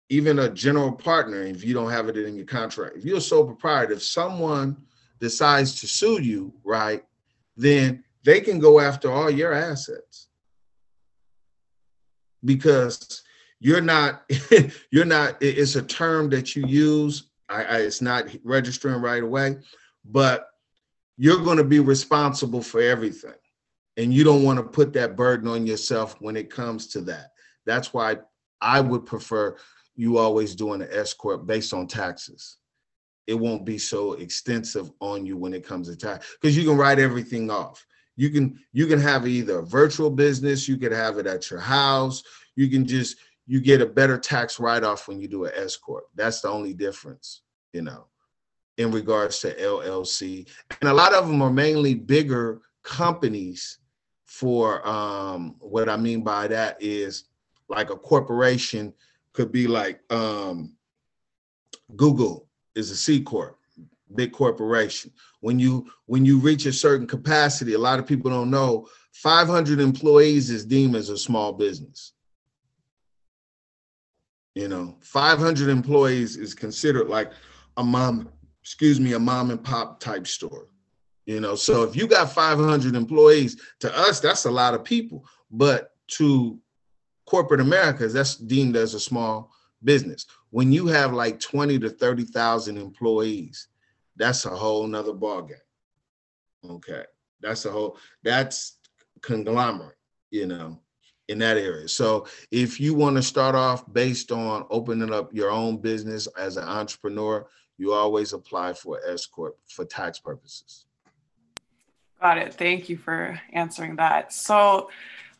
even 0.08 0.38
a 0.38 0.48
general 0.48 0.92
partner, 0.92 1.42
if 1.42 1.64
you 1.64 1.74
don't 1.74 1.90
have 1.90 2.08
it 2.08 2.16
in 2.16 2.36
your 2.36 2.46
contract, 2.46 2.96
if 2.96 3.04
you're 3.04 3.18
a 3.18 3.20
sole 3.20 3.44
proprietor, 3.44 3.94
if 3.94 4.02
someone 4.02 4.76
decides 5.18 5.80
to 5.80 5.88
sue 5.88 6.22
you, 6.22 6.52
right, 6.62 7.02
then 7.56 8.04
they 8.22 8.40
can 8.40 8.58
go 8.58 8.78
after 8.78 9.10
all 9.10 9.30
your 9.30 9.52
assets 9.52 10.28
because 12.44 13.22
you're 13.58 13.80
not 13.80 14.30
you're 14.90 15.04
not 15.04 15.36
it's 15.40 15.74
a 15.76 15.82
term 15.82 16.28
that 16.28 16.54
you 16.54 16.66
use 16.66 17.30
I, 17.48 17.64
I, 17.64 17.76
it's 17.78 18.02
not 18.02 18.26
registering 18.44 19.00
right 19.00 19.22
away 19.22 19.56
but 20.10 20.48
you're 21.16 21.42
going 21.42 21.56
to 21.56 21.64
be 21.64 21.80
responsible 21.80 22.62
for 22.62 22.80
everything. 22.80 23.34
And 23.96 24.12
you 24.12 24.24
don't 24.24 24.42
want 24.42 24.58
to 24.58 24.62
put 24.62 24.92
that 24.92 25.16
burden 25.16 25.48
on 25.48 25.66
yourself 25.66 26.16
when 26.20 26.36
it 26.36 26.50
comes 26.50 26.88
to 26.88 27.00
that. 27.02 27.30
That's 27.64 27.92
why 27.92 28.18
i 28.60 28.80
would 28.80 29.04
prefer 29.04 29.56
you 29.96 30.16
always 30.18 30.54
doing 30.54 30.80
an 30.82 30.88
S 30.90 31.12
corp 31.12 31.46
based 31.46 31.72
on 31.72 31.86
taxes. 31.86 32.58
It 33.26 33.34
won't 33.34 33.64
be 33.64 33.78
so 33.78 34.12
extensive 34.14 34.90
on 35.00 35.26
you 35.26 35.36
when 35.36 35.54
it 35.54 35.66
comes 35.66 35.88
to 35.88 35.96
tax 35.96 36.36
because 36.40 36.56
you 36.56 36.64
can 36.64 36.76
write 36.76 36.98
everything 36.98 37.50
off. 37.50 37.84
You 38.16 38.30
can 38.30 38.58
you 38.72 38.86
can 38.86 39.00
have 39.00 39.26
either 39.26 39.58
a 39.58 39.66
virtual 39.66 40.10
business 40.10 40.68
you 40.68 40.76
could 40.76 40.92
have 40.92 41.18
it 41.18 41.26
at 41.26 41.50
your 41.50 41.60
house 41.60 42.22
you 42.56 42.68
can 42.70 42.86
just 42.86 43.18
you 43.46 43.60
get 43.60 43.80
a 43.80 43.86
better 43.86 44.18
tax 44.18 44.58
write-off 44.58 45.06
when 45.06 45.20
you 45.20 45.28
do 45.28 45.44
an 45.44 45.52
S 45.54 45.76
corp. 45.76 46.06
That's 46.14 46.40
the 46.40 46.48
only 46.48 46.74
difference, 46.74 47.42
you 47.72 47.82
know, 47.82 48.06
in 48.76 48.90
regards 48.90 49.38
to 49.40 49.54
LLC. 49.54 50.48
And 50.80 50.90
a 50.90 50.94
lot 50.94 51.14
of 51.14 51.28
them 51.28 51.40
are 51.42 51.52
mainly 51.52 51.94
bigger 51.94 52.60
companies. 52.82 53.78
For 54.24 54.86
um, 54.86 55.54
what 55.60 55.88
I 55.88 55.96
mean 55.96 56.22
by 56.22 56.48
that 56.48 56.76
is 56.80 57.24
like 57.68 57.90
a 57.90 57.96
corporation 57.96 58.92
could 59.32 59.52
be 59.52 59.68
like 59.68 60.00
um, 60.12 60.74
Google 61.94 62.48
is 62.74 62.90
a 62.90 62.96
C 62.96 63.20
corp, 63.20 63.56
big 64.16 64.32
corporation. 64.32 65.12
When 65.40 65.60
you 65.60 65.86
when 66.06 66.26
you 66.26 66.38
reach 66.38 66.66
a 66.66 66.72
certain 66.72 67.06
capacity, 67.06 67.74
a 67.74 67.78
lot 67.78 68.00
of 68.00 68.06
people 68.06 68.30
don't 68.30 68.50
know 68.50 68.88
500 69.12 69.80
employees 69.80 70.50
is 70.50 70.66
deemed 70.66 70.96
as 70.96 71.08
a 71.08 71.16
small 71.16 71.52
business 71.52 72.12
you 74.56 74.68
know, 74.68 74.96
500 75.00 75.68
employees 75.68 76.36
is 76.36 76.54
considered 76.54 77.08
like 77.08 77.30
a 77.76 77.84
mom, 77.84 78.30
excuse 78.62 78.98
me, 78.98 79.12
a 79.12 79.18
mom 79.18 79.50
and 79.50 79.62
pop 79.62 80.00
type 80.00 80.26
store. 80.26 80.68
You 81.26 81.40
know, 81.40 81.54
so 81.54 81.82
if 81.82 81.94
you 81.94 82.06
got 82.06 82.32
500 82.32 82.94
employees, 82.94 83.60
to 83.80 83.94
us, 83.94 84.18
that's 84.18 84.46
a 84.46 84.50
lot 84.50 84.72
of 84.72 84.82
people. 84.82 85.26
But 85.50 85.92
to 86.12 86.58
corporate 87.26 87.60
America, 87.60 88.08
that's 88.08 88.36
deemed 88.36 88.76
as 88.76 88.94
a 88.94 89.00
small 89.00 89.52
business. 89.84 90.24
When 90.50 90.72
you 90.72 90.86
have 90.86 91.12
like 91.12 91.38
20 91.38 91.78
to 91.80 91.90
30,000 91.90 92.78
employees, 92.78 93.68
that's 94.16 94.46
a 94.46 94.50
whole 94.50 94.86
nother 94.86 95.12
ballgame. 95.12 95.60
Okay. 96.64 97.04
That's 97.42 97.66
a 97.66 97.70
whole, 97.70 97.98
that's 98.22 98.78
conglomerate, 99.20 99.98
you 100.30 100.46
know 100.46 100.80
in 101.28 101.38
that 101.38 101.56
area. 101.56 101.88
So 101.88 102.26
if 102.50 102.80
you 102.80 102.94
want 102.94 103.16
to 103.16 103.22
start 103.22 103.54
off 103.54 103.92
based 103.92 104.30
on 104.32 104.66
opening 104.70 105.12
up 105.12 105.34
your 105.34 105.50
own 105.50 105.78
business 105.78 106.26
as 106.38 106.56
an 106.56 106.64
entrepreneur, 106.64 107.46
you 107.78 107.92
always 107.92 108.32
apply 108.32 108.72
for 108.72 109.00
S 109.06 109.26
corp 109.26 109.58
for 109.68 109.84
tax 109.84 110.18
purposes. 110.18 110.86
Got 112.20 112.38
it. 112.38 112.54
Thank 112.54 112.88
you 112.88 112.96
for 112.96 113.38
answering 113.52 113.96
that. 113.96 114.32
So, 114.32 114.90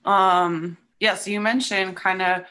um, 0.04 0.76
yes, 1.00 1.10
yeah, 1.10 1.14
so 1.14 1.30
you 1.30 1.40
mentioned 1.40 1.96
kind 1.96 2.20
of 2.20 2.44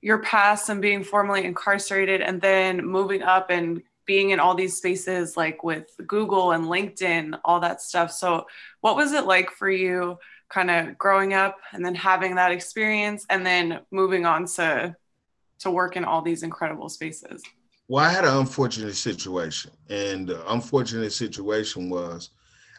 your 0.00 0.18
past 0.18 0.68
and 0.68 0.82
being 0.82 1.04
formally 1.04 1.44
incarcerated, 1.44 2.20
and 2.22 2.40
then 2.40 2.84
moving 2.84 3.22
up 3.22 3.50
and 3.50 3.82
being 4.04 4.30
in 4.30 4.40
all 4.40 4.56
these 4.56 4.76
spaces 4.76 5.36
like 5.36 5.62
with 5.62 5.88
Google 6.08 6.50
and 6.50 6.64
LinkedIn, 6.64 7.38
all 7.44 7.60
that 7.60 7.80
stuff. 7.80 8.10
So, 8.10 8.46
what 8.80 8.96
was 8.96 9.12
it 9.12 9.26
like 9.26 9.50
for 9.50 9.70
you? 9.70 10.18
Kind 10.52 10.70
of 10.70 10.98
growing 10.98 11.32
up 11.32 11.58
and 11.72 11.84
then 11.84 11.94
having 11.94 12.34
that 12.34 12.52
experience 12.52 13.24
and 13.30 13.44
then 13.44 13.80
moving 13.90 14.26
on 14.26 14.46
to 14.46 14.94
to 15.58 15.70
work 15.70 15.96
in 15.96 16.04
all 16.04 16.20
these 16.22 16.42
incredible 16.42 16.88
spaces. 16.88 17.42
Well 17.88 18.04
i 18.04 18.10
had 18.10 18.24
an 18.24 18.36
unfortunate 18.36 18.94
situation 18.94 19.72
and 19.88 20.28
the 20.28 20.52
unfortunate 20.52 21.12
situation 21.12 21.88
was 21.88 22.30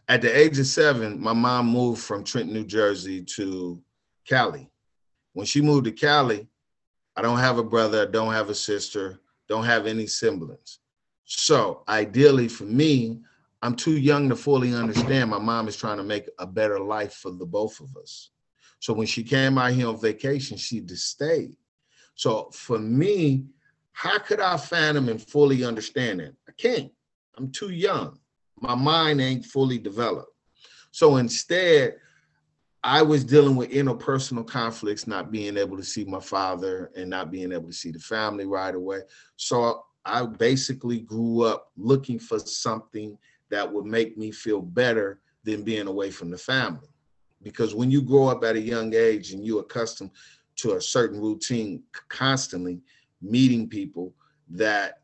at 0.08 0.22
the 0.22 0.38
age 0.38 0.60
of 0.60 0.68
seven 0.68 1.20
my 1.20 1.34
mom 1.34 1.68
moved 1.68 2.02
from 2.02 2.24
trenton 2.24 2.54
new 2.54 2.66
jersey 2.66 3.24
to 3.36 3.82
cali. 4.28 4.70
When 5.34 5.46
she 5.46 5.62
moved 5.62 5.86
to 5.86 5.92
cali 5.92 6.48
i 7.16 7.22
don't 7.22 7.40
have 7.40 7.58
a 7.58 7.64
brother 7.64 8.04
I 8.04 8.12
don't 8.12 8.34
have 8.34 8.50
a 8.50 8.56
sister 8.56 9.20
don't 9.50 9.66
have 9.66 9.88
any 9.88 10.08
siblings 10.08 10.80
so 11.26 11.84
ideally 11.88 12.48
for 12.48 12.66
me 12.66 13.22
I'm 13.64 13.76
too 13.76 13.98
young 13.98 14.28
to 14.28 14.36
fully 14.36 14.74
understand 14.74 15.30
my 15.30 15.40
mom 15.40 15.70
is 15.70 15.78
trying 15.78 15.96
to 15.96 16.04
make 16.04 16.30
a 16.38 16.46
better 16.46 16.82
life 16.82 17.14
for 17.14 17.32
the 17.32 17.46
both 17.46 17.80
of 17.80 17.96
us. 17.96 18.32
So 18.80 18.92
when 18.92 19.08
she 19.08 19.24
came 19.24 19.58
out 19.58 19.72
here 19.72 19.88
on 19.88 20.02
vacation, 20.02 20.58
she 20.58 20.82
just 20.82 21.08
stayed. 21.08 21.56
So 22.16 22.50
for 22.52 22.78
me, 22.78 23.46
how 23.94 24.20
could 24.20 24.42
I 24.42 24.58
fathom 24.58 25.08
and 25.08 25.22
fully 25.22 25.64
understand 25.64 26.20
it? 26.20 26.36
I 26.46 26.52
can't. 26.58 26.92
I'm 27.38 27.52
too 27.52 27.70
young. 27.70 28.20
My 28.60 28.76
mind 28.76 29.22
ain't 29.22 29.46
fully 29.46 29.78
developed. 29.78 30.34
So 30.92 31.16
instead, 31.16 31.96
I 32.84 33.02
was 33.02 33.24
dealing 33.24 33.56
with 33.56 33.72
interpersonal 33.72 34.46
conflicts, 34.46 35.08
not 35.08 35.32
being 35.32 35.56
able 35.56 35.78
to 35.78 35.86
see 35.86 36.04
my 36.04 36.20
father 36.20 36.92
and 36.98 37.10
not 37.10 37.32
being 37.32 37.54
able 37.54 37.68
to 37.68 37.74
see 37.74 37.92
the 37.92 38.00
family 38.00 38.46
right 38.46 38.76
away. 38.76 39.04
So 39.38 39.86
I 40.04 40.26
basically 40.26 41.00
grew 41.00 41.44
up 41.44 41.72
looking 41.78 42.20
for 42.20 42.40
something 42.40 43.18
that 43.54 43.72
would 43.72 43.86
make 43.86 44.18
me 44.18 44.32
feel 44.32 44.62
better 44.62 45.20
than 45.44 45.64
being 45.64 45.86
away 45.86 46.10
from 46.10 46.32
the 46.32 46.38
family. 46.38 46.90
Because 47.44 47.76
when 47.76 47.92
you 47.92 48.02
grow 48.02 48.28
up 48.28 48.44
at 48.44 48.56
a 48.56 48.60
young 48.60 48.96
age 48.96 49.32
and 49.32 49.46
you're 49.46 49.62
accustomed 49.62 50.10
to 50.56 50.74
a 50.74 50.82
certain 50.82 51.22
routine 51.22 51.84
constantly 52.10 52.82
meeting 53.22 53.70
people 53.70 54.14
that 54.50 55.00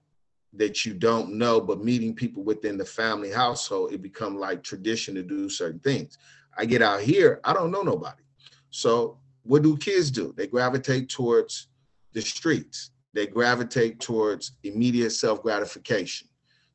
that 0.53 0.83
you 0.83 0.95
don't 0.95 1.31
know, 1.33 1.61
but 1.61 1.83
meeting 1.83 2.15
people 2.15 2.43
within 2.43 2.75
the 2.75 2.85
family 2.85 3.29
household, 3.29 3.93
it 3.93 4.01
become 4.01 4.35
like 4.35 4.63
tradition 4.63 5.13
to 5.13 5.21
do 5.21 5.47
certain 5.47 5.79
things. 5.81 6.17
I 6.57 6.65
get 6.65 6.81
out 6.81 7.01
here, 7.01 7.39
I 7.43 7.53
don't 7.53 7.69
know 7.69 7.83
nobody. 7.83 8.23
So 8.71 9.19
what 9.43 9.61
do 9.61 9.77
kids 9.77 10.09
do? 10.09 10.33
They 10.35 10.47
gravitate 10.47 11.07
towards 11.07 11.67
the 12.13 12.21
streets. 12.21 12.89
They 13.13 13.27
gravitate 13.27 13.99
towards 13.99 14.53
immediate 14.63 15.11
self 15.11 15.43
gratification. 15.43 16.28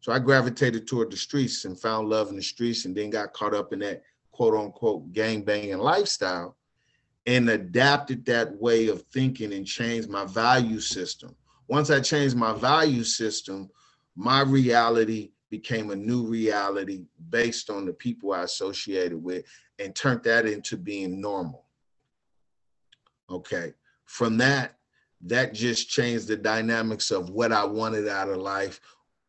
So 0.05 0.13
I 0.13 0.19
gravitated 0.19 0.87
toward 0.87 1.11
the 1.11 1.17
streets 1.17 1.65
and 1.65 1.81
found 1.81 2.11
love 2.11 2.29
in 2.29 2.37
the 2.37 2.43
streets 2.43 2.85
and 2.85 2.95
then 2.95 3.09
got 3.09 3.33
caught 3.33 3.55
up 3.55 3.73
in 3.73 3.79
that 3.79 4.03
quote 4.33 4.55
unquote 4.55 5.11
gang 5.15 5.41
banging 5.41 5.79
lifestyle 5.79 6.59
and 7.25 7.49
adapted 7.49 8.27
that 8.27 8.55
way 8.61 8.89
of 8.89 9.01
thinking 9.05 9.55
and 9.55 9.67
changed 9.67 10.11
my 10.11 10.27
value 10.27 10.79
system. 10.79 11.35
Once 11.69 11.89
I 11.89 12.01
changed 12.01 12.37
my 12.37 12.53
value 12.53 13.03
system, 13.03 13.71
my 14.15 14.43
reality 14.43 15.31
became 15.49 15.91
a 15.91 15.97
new 15.97 16.27
reality 16.27 17.07
based 17.31 17.71
on 17.71 17.87
the 17.87 17.95
people 17.95 18.35
I 18.35 18.43
associated 18.43 19.17
with 19.17 19.47
and 19.79 19.95
turned 19.95 20.23
that 20.25 20.45
into 20.45 20.77
being 20.77 21.19
normal. 21.19 21.65
Okay. 23.31 23.73
From 24.05 24.37
that, 24.37 24.77
that 25.23 25.55
just 25.55 25.89
changed 25.89 26.29
the 26.29 26.37
dynamics 26.37 27.11
of 27.11 27.31
what 27.31 27.53
I 27.53 27.65
wanted 27.65 28.07
out 28.07 28.29
of 28.29 28.37
life, 28.37 28.83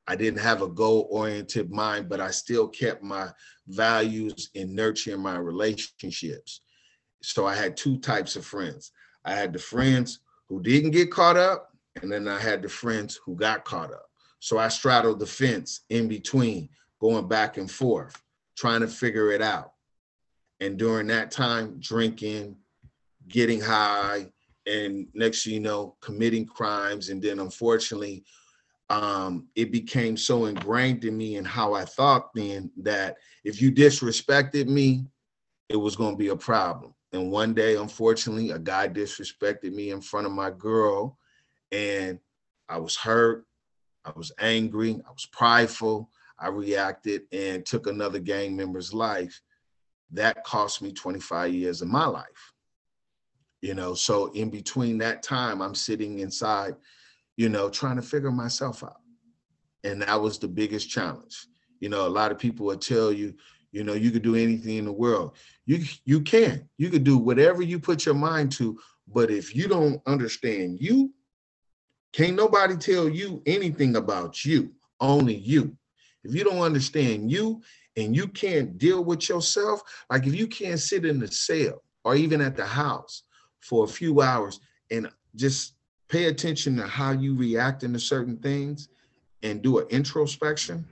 I 0.07 0.15
didn't 0.15 0.39
have 0.39 0.61
a 0.61 0.67
goal 0.67 1.07
oriented 1.09 1.71
mind, 1.71 2.09
but 2.09 2.21
I 2.21 2.29
still 2.31 2.67
kept 2.67 3.01
my 3.01 3.29
values 3.67 4.49
in 4.53 4.75
nurturing 4.75 5.21
my 5.21 5.37
relationships. 5.37 6.61
So 7.23 7.47
I 7.47 7.55
had 7.55 7.75
two 7.75 7.97
types 7.97 8.35
of 8.35 8.45
friends. 8.45 8.91
I 9.23 9.33
had 9.33 9.51
the 9.51 9.59
friends 9.59 10.19
who 10.47 10.61
didn't 10.61 10.91
get 10.91 11.11
caught 11.11 11.37
up, 11.37 11.71
and 12.01 12.11
then 12.11 12.27
I 12.27 12.39
had 12.39 12.61
the 12.61 12.69
friends 12.69 13.19
who 13.25 13.35
got 13.35 13.65
caught 13.65 13.91
up. 13.91 14.05
So 14.39 14.59
I 14.59 14.67
straddled 14.67 15.19
the 15.19 15.25
fence 15.25 15.81
in 15.89 16.07
between, 16.07 16.69
going 17.01 17.27
back 17.27 17.57
and 17.57 17.69
forth, 17.69 18.21
trying 18.55 18.81
to 18.81 18.87
figure 18.87 19.31
it 19.31 19.41
out. 19.41 19.71
And 20.59 20.77
during 20.77 21.07
that 21.07 21.31
time, 21.31 21.79
drinking, 21.79 22.55
getting 23.27 23.59
high, 23.59 24.31
and 24.67 25.07
next 25.13 25.45
you 25.45 25.59
know, 25.59 25.95
committing 26.01 26.45
crimes. 26.45 27.09
And 27.09 27.21
then 27.21 27.39
unfortunately, 27.39 28.23
um, 28.89 29.47
it 29.55 29.71
became 29.71 30.15
so 30.15 30.45
ingrained 30.45 31.05
in 31.05 31.17
me 31.17 31.37
and 31.37 31.47
how 31.47 31.73
I 31.73 31.85
thought 31.85 32.33
then 32.33 32.71
that 32.77 33.17
if 33.43 33.61
you 33.61 33.71
disrespected 33.71 34.67
me, 34.67 35.05
it 35.69 35.75
was 35.75 35.95
going 35.95 36.13
to 36.13 36.17
be 36.17 36.29
a 36.29 36.35
problem. 36.35 36.93
And 37.11 37.31
one 37.31 37.53
day, 37.53 37.75
unfortunately, 37.75 38.51
a 38.51 38.59
guy 38.59 38.87
disrespected 38.87 39.73
me 39.73 39.91
in 39.91 40.01
front 40.01 40.27
of 40.27 40.33
my 40.33 40.51
girl, 40.51 41.17
and 41.71 42.19
I 42.67 42.77
was 42.77 42.95
hurt. 42.95 43.45
I 44.05 44.11
was 44.15 44.31
angry, 44.39 45.01
I 45.07 45.11
was 45.11 45.25
prideful, 45.31 46.11
I 46.37 46.49
reacted 46.49 47.23
and 47.31 47.65
took 47.65 47.87
another 47.87 48.19
gang 48.19 48.55
member's 48.55 48.93
life. 48.93 49.41
That 50.11 50.43
cost 50.43 50.81
me 50.81 50.93
25 50.93 51.53
years 51.53 51.81
of 51.81 51.87
my 51.87 52.05
life. 52.05 52.53
You 53.61 53.73
know, 53.73 53.95
so 53.95 54.31
in 54.33 54.51
between 54.51 54.99
that 54.99 55.23
time, 55.23 55.61
I'm 55.61 55.73
sitting 55.73 56.19
inside, 56.19 56.75
you 57.37 57.49
know, 57.49 57.69
trying 57.69 57.95
to 57.97 58.01
figure 58.01 58.31
myself 58.31 58.83
out. 58.83 59.01
And 59.83 60.01
that 60.01 60.19
was 60.19 60.39
the 60.39 60.47
biggest 60.47 60.89
challenge. 60.89 61.47
You 61.79 61.89
know, 61.89 62.07
a 62.07 62.09
lot 62.09 62.31
of 62.31 62.39
people 62.39 62.65
will 62.65 62.77
tell 62.77 63.11
you, 63.11 63.35
you 63.71 63.83
know, 63.83 63.93
you 63.93 64.09
could 64.09 64.21
do 64.21 64.35
anything 64.35 64.77
in 64.77 64.85
the 64.85 64.91
world. 64.91 65.35
You 65.65 65.83
you 66.05 66.21
can. 66.21 66.67
You 66.77 66.89
could 66.89 67.03
do 67.03 67.17
whatever 67.17 67.61
you 67.61 67.79
put 67.79 68.05
your 68.05 68.15
mind 68.15 68.51
to, 68.53 68.79
but 69.07 69.29
if 69.29 69.55
you 69.55 69.67
don't 69.67 70.01
understand 70.05 70.79
you, 70.79 71.11
can't 72.13 72.37
nobody 72.37 72.77
tell 72.77 73.09
you 73.09 73.43
anything 73.45 73.97
about 73.97 74.45
you, 74.45 74.71
only 75.01 75.35
you. 75.35 75.75
If 76.23 76.33
you 76.33 76.43
don't 76.43 76.61
understand 76.61 77.29
you 77.29 77.61
and 77.97 78.15
you 78.15 78.27
can't 78.27 78.77
deal 78.77 79.03
with 79.03 79.27
yourself, 79.27 79.81
like 80.09 80.25
if 80.25 80.33
you 80.33 80.47
can't 80.47 80.79
sit 80.79 81.05
in 81.05 81.19
the 81.19 81.27
cell 81.27 81.83
or 82.05 82.15
even 82.15 82.39
at 82.41 82.55
the 82.55 82.65
house 82.65 83.23
for 83.59 83.83
a 83.83 83.87
few 83.87 84.21
hours 84.21 84.59
and 84.89 85.09
just 85.35 85.74
pay 86.07 86.25
attention 86.25 86.77
to 86.77 86.87
how 86.87 87.11
you 87.11 87.35
react 87.35 87.83
into 87.83 87.99
certain 87.99 88.37
things 88.37 88.89
and 89.43 89.61
do 89.61 89.79
an 89.79 89.87
introspection, 89.89 90.85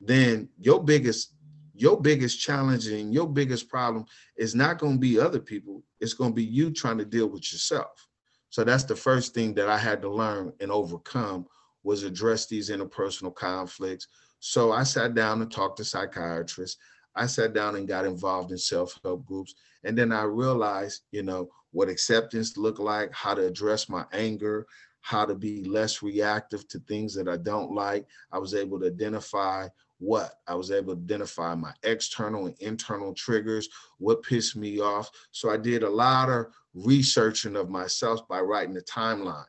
then 0.00 0.48
your 0.58 0.82
biggest 0.82 1.32
your 1.78 2.00
biggest 2.00 2.40
challenge 2.40 2.86
and 2.86 3.12
your 3.12 3.28
biggest 3.28 3.68
problem 3.68 4.06
is 4.38 4.54
not 4.54 4.78
going 4.78 4.94
to 4.94 4.98
be 4.98 5.20
other 5.20 5.38
people 5.38 5.82
it's 6.00 6.14
going 6.14 6.30
to 6.30 6.34
be 6.34 6.42
you 6.42 6.70
trying 6.70 6.96
to 6.96 7.04
deal 7.04 7.26
with 7.26 7.52
yourself 7.52 8.08
so 8.50 8.64
that's 8.64 8.84
the 8.84 8.96
first 8.96 9.34
thing 9.34 9.52
that 9.54 9.68
I 9.68 9.76
had 9.76 10.00
to 10.00 10.08
learn 10.08 10.52
and 10.60 10.70
overcome 10.70 11.46
was 11.82 12.04
address 12.04 12.46
these 12.46 12.70
interpersonal 12.70 13.34
conflicts. 13.34 14.08
So 14.40 14.72
I 14.72 14.82
sat 14.82 15.14
down 15.14 15.42
and 15.42 15.50
talked 15.50 15.76
to 15.78 15.84
psychiatrists. 15.84 16.78
I 17.14 17.26
sat 17.26 17.52
down 17.52 17.76
and 17.76 17.86
got 17.86 18.06
involved 18.06 18.52
in 18.52 18.58
self-help 18.58 19.26
groups. 19.26 19.54
And 19.86 19.96
then 19.96 20.10
I 20.10 20.24
realized, 20.24 21.02
you 21.12 21.22
know, 21.22 21.48
what 21.70 21.88
acceptance 21.88 22.56
looked 22.56 22.80
like, 22.80 23.12
how 23.14 23.34
to 23.34 23.46
address 23.46 23.88
my 23.88 24.04
anger, 24.12 24.66
how 25.00 25.24
to 25.24 25.34
be 25.36 25.62
less 25.62 26.02
reactive 26.02 26.66
to 26.68 26.80
things 26.80 27.14
that 27.14 27.28
I 27.28 27.36
don't 27.36 27.72
like. 27.72 28.04
I 28.32 28.38
was 28.38 28.52
able 28.52 28.80
to 28.80 28.86
identify 28.86 29.68
what 29.98 30.40
I 30.48 30.56
was 30.56 30.72
able 30.72 30.94
to 30.94 31.00
identify 31.00 31.54
my 31.54 31.72
external 31.84 32.46
and 32.46 32.58
internal 32.58 33.14
triggers, 33.14 33.68
what 33.98 34.24
pissed 34.24 34.56
me 34.56 34.80
off. 34.80 35.08
So 35.30 35.50
I 35.50 35.56
did 35.56 35.84
a 35.84 35.88
lot 35.88 36.28
of 36.30 36.46
researching 36.74 37.54
of 37.54 37.70
myself 37.70 38.26
by 38.26 38.40
writing 38.40 38.74
the 38.74 38.82
timeline. 38.82 39.46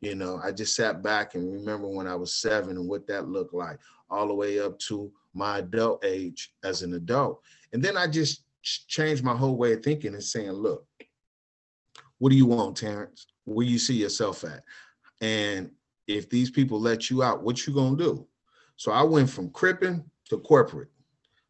You 0.00 0.16
know, 0.16 0.40
I 0.42 0.50
just 0.50 0.74
sat 0.74 1.00
back 1.00 1.36
and 1.36 1.52
remember 1.52 1.88
when 1.88 2.08
I 2.08 2.16
was 2.16 2.34
seven 2.34 2.70
and 2.70 2.88
what 2.88 3.06
that 3.06 3.28
looked 3.28 3.54
like, 3.54 3.78
all 4.10 4.26
the 4.26 4.34
way 4.34 4.58
up 4.58 4.78
to 4.80 5.12
my 5.32 5.58
adult 5.58 6.04
age 6.04 6.52
as 6.64 6.82
an 6.82 6.94
adult. 6.94 7.40
And 7.72 7.82
then 7.82 7.96
I 7.96 8.08
just 8.08 8.42
changed 8.88 9.22
my 9.22 9.36
whole 9.36 9.56
way 9.56 9.72
of 9.74 9.82
thinking 9.82 10.14
and 10.14 10.22
saying, 10.22 10.50
look, 10.50 10.86
what 12.18 12.30
do 12.30 12.36
you 12.36 12.46
want, 12.46 12.76
Terrence? 12.76 13.26
Where 13.44 13.66
you 13.66 13.78
see 13.78 13.94
yourself 13.94 14.44
at? 14.44 14.62
And 15.20 15.70
if 16.06 16.28
these 16.28 16.50
people 16.50 16.80
let 16.80 17.10
you 17.10 17.22
out, 17.22 17.42
what 17.42 17.66
you 17.66 17.74
gonna 17.74 17.96
do? 17.96 18.26
So 18.76 18.92
I 18.92 19.02
went 19.02 19.30
from 19.30 19.50
cripping 19.50 20.04
to 20.28 20.38
corporate. 20.38 20.90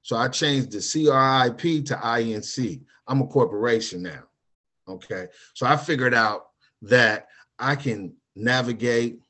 So 0.02 0.16
I 0.16 0.28
changed 0.28 0.70
the 0.70 0.78
CRIP 0.78 1.84
to 1.86 1.94
INC. 1.96 2.82
I'm 3.08 3.22
a 3.22 3.26
corporation 3.26 4.02
now. 4.02 4.22
Okay. 4.88 5.26
So 5.54 5.66
I 5.66 5.76
figured 5.76 6.14
out 6.14 6.48
that 6.82 7.26
I 7.58 7.74
can 7.74 8.14
navigate, 8.36 9.20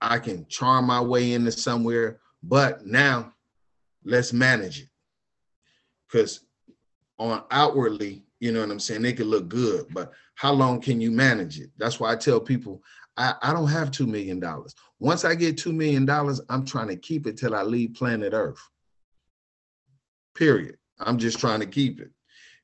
I 0.00 0.18
can 0.18 0.46
charm 0.48 0.86
my 0.86 1.00
way 1.00 1.32
into 1.32 1.52
somewhere, 1.52 2.20
but 2.42 2.86
now 2.86 3.34
let's 4.04 4.32
manage 4.32 4.80
it. 4.80 4.88
Because 6.08 6.40
on 7.20 7.44
outwardly, 7.50 8.24
you 8.40 8.50
know 8.50 8.60
what 8.60 8.70
I'm 8.70 8.80
saying, 8.80 9.02
they 9.02 9.12
could 9.12 9.26
look 9.26 9.48
good, 9.48 9.86
but 9.90 10.12
how 10.34 10.52
long 10.52 10.80
can 10.80 11.00
you 11.00 11.10
manage 11.10 11.60
it? 11.60 11.70
That's 11.76 12.00
why 12.00 12.10
I 12.10 12.16
tell 12.16 12.40
people 12.40 12.82
I, 13.16 13.34
I 13.42 13.52
don't 13.52 13.68
have 13.68 13.90
$2 13.90 14.08
million. 14.08 14.42
Once 14.98 15.26
I 15.26 15.34
get 15.34 15.56
$2 15.56 15.74
million, 15.74 16.08
I'm 16.48 16.64
trying 16.64 16.88
to 16.88 16.96
keep 16.96 17.26
it 17.26 17.36
till 17.36 17.54
I 17.54 17.62
leave 17.62 17.92
planet 17.92 18.32
Earth. 18.32 18.60
Period. 20.34 20.78
I'm 20.98 21.18
just 21.18 21.38
trying 21.38 21.60
to 21.60 21.66
keep 21.66 22.00
it, 22.00 22.10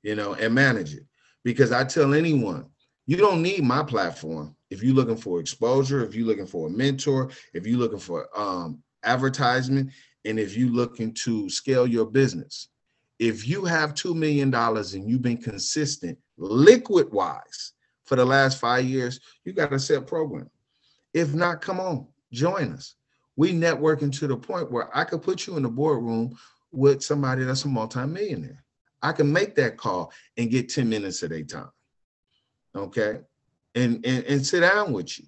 you 0.03 0.15
know, 0.15 0.33
and 0.35 0.55
manage 0.55 0.95
it. 0.95 1.05
Because 1.45 1.71
I 1.71 1.85
tell 1.85 2.15
anyone, 2.15 2.67
you 3.07 3.19
don't 3.19 3.43
need 3.43 3.63
my 3.63 3.83
platform 3.83 4.57
if 4.71 4.83
you're 4.83 4.95
looking 4.95 5.17
for 5.17 5.39
exposure, 5.39 6.03
if 6.03 6.15
you're 6.15 6.27
looking 6.27 6.47
for 6.47 6.69
a 6.69 6.71
mentor, 6.71 7.31
if 7.53 7.67
you're 7.67 7.79
looking 7.79 7.99
for 7.99 8.27
um, 8.37 8.83
advertisement, 9.05 9.91
and 10.25 10.41
if 10.41 10.57
you're 10.57 10.71
looking 10.71 11.13
to 11.13 11.51
scale 11.51 11.87
your 11.87 12.07
business. 12.07 12.69
If 13.19 13.49
you 13.49 13.65
have 13.65 13.95
$2 13.95 14.15
million 14.15 14.53
and 14.55 15.11
you've 15.11 15.23
been 15.23 15.39
consistent 15.39 16.19
liquid 16.37 17.11
wise 17.13 17.73
for 18.05 18.17
the 18.17 18.25
last 18.25 18.59
five 18.59 18.85
years, 18.85 19.21
you 19.45 19.53
got 19.53 19.73
a 19.73 19.79
set 19.79 20.07
program. 20.07 20.51
If 21.15 21.35
not, 21.35 21.63
come 21.63 21.81
on, 21.81 22.07
join 22.33 22.73
us. 22.73 22.95
We 23.37 23.53
networking 23.53 24.17
to 24.19 24.27
the 24.27 24.37
point 24.37 24.71
where 24.71 24.95
I 24.97 25.05
could 25.05 25.23
put 25.23 25.47
you 25.47 25.57
in 25.57 25.63
the 25.63 25.69
boardroom 25.69 26.37
with 26.73 27.03
somebody 27.03 27.45
that's 27.45 27.65
a 27.65 27.69
multimillionaire. 27.69 28.63
I 29.03 29.13
can 29.13 29.33
make 29.33 29.55
that 29.57 29.77
call 29.77 30.13
and 30.37 30.51
get 30.51 30.69
10 30.69 30.89
minutes 30.89 31.23
of 31.23 31.31
their 31.31 31.43
time. 31.43 31.71
Okay. 32.75 33.21
And, 33.75 34.05
and, 34.07 34.25
and 34.25 34.47
sit 34.47 34.61
down 34.61 34.93
with 34.93 35.19
you. 35.19 35.27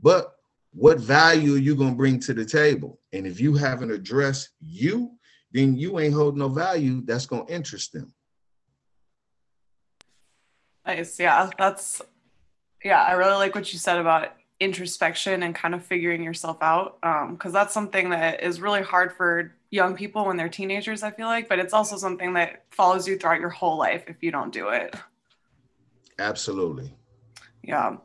But 0.00 0.34
what 0.72 0.98
value 0.98 1.54
are 1.54 1.58
you 1.58 1.76
going 1.76 1.90
to 1.90 1.96
bring 1.96 2.18
to 2.20 2.34
the 2.34 2.44
table? 2.44 3.00
And 3.12 3.26
if 3.26 3.40
you 3.40 3.54
haven't 3.54 3.90
addressed 3.90 4.50
you, 4.60 5.13
then 5.54 5.76
you 5.76 6.00
ain't 6.00 6.12
holding 6.12 6.40
no 6.40 6.48
value 6.48 7.00
that's 7.02 7.26
going 7.26 7.46
to 7.46 7.54
interest 7.54 7.92
them. 7.92 8.12
Nice. 10.84 11.18
Yeah. 11.18 11.48
That's, 11.56 12.02
yeah, 12.84 13.00
I 13.00 13.12
really 13.12 13.36
like 13.36 13.54
what 13.54 13.72
you 13.72 13.78
said 13.78 13.98
about 13.98 14.32
introspection 14.60 15.42
and 15.44 15.54
kind 15.54 15.74
of 15.74 15.84
figuring 15.84 16.22
yourself 16.22 16.58
out 16.60 17.00
because 17.00 17.50
um, 17.50 17.52
that's 17.52 17.74
something 17.74 18.10
that 18.10 18.42
is 18.42 18.60
really 18.60 18.82
hard 18.82 19.12
for 19.12 19.52
young 19.70 19.96
people 19.96 20.24
when 20.26 20.36
they're 20.36 20.48
teenagers 20.48 21.02
i 21.02 21.10
feel 21.10 21.26
like 21.26 21.48
but 21.48 21.58
it's 21.58 21.74
also 21.74 21.96
something 21.96 22.32
that 22.34 22.62
follows 22.70 23.08
you 23.08 23.18
throughout 23.18 23.40
your 23.40 23.50
whole 23.50 23.76
life 23.76 24.04
if 24.06 24.22
you 24.22 24.30
don't 24.30 24.52
do 24.52 24.68
it 24.68 24.94
absolutely 26.20 26.94
yeah 27.64 27.96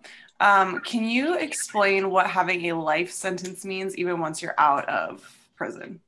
um, 0.42 0.80
can 0.80 1.04
you 1.04 1.38
explain 1.38 2.10
what 2.10 2.26
having 2.28 2.72
a 2.72 2.74
life 2.74 3.12
sentence 3.12 3.64
means 3.64 3.96
even 3.96 4.20
once 4.20 4.42
you're 4.42 4.56
out 4.58 4.90
of 4.90 5.22
prison 5.56 6.00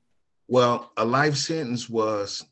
well 0.51 0.91
a 0.97 1.05
life 1.05 1.35
sentence 1.35 1.89
was 1.89 2.45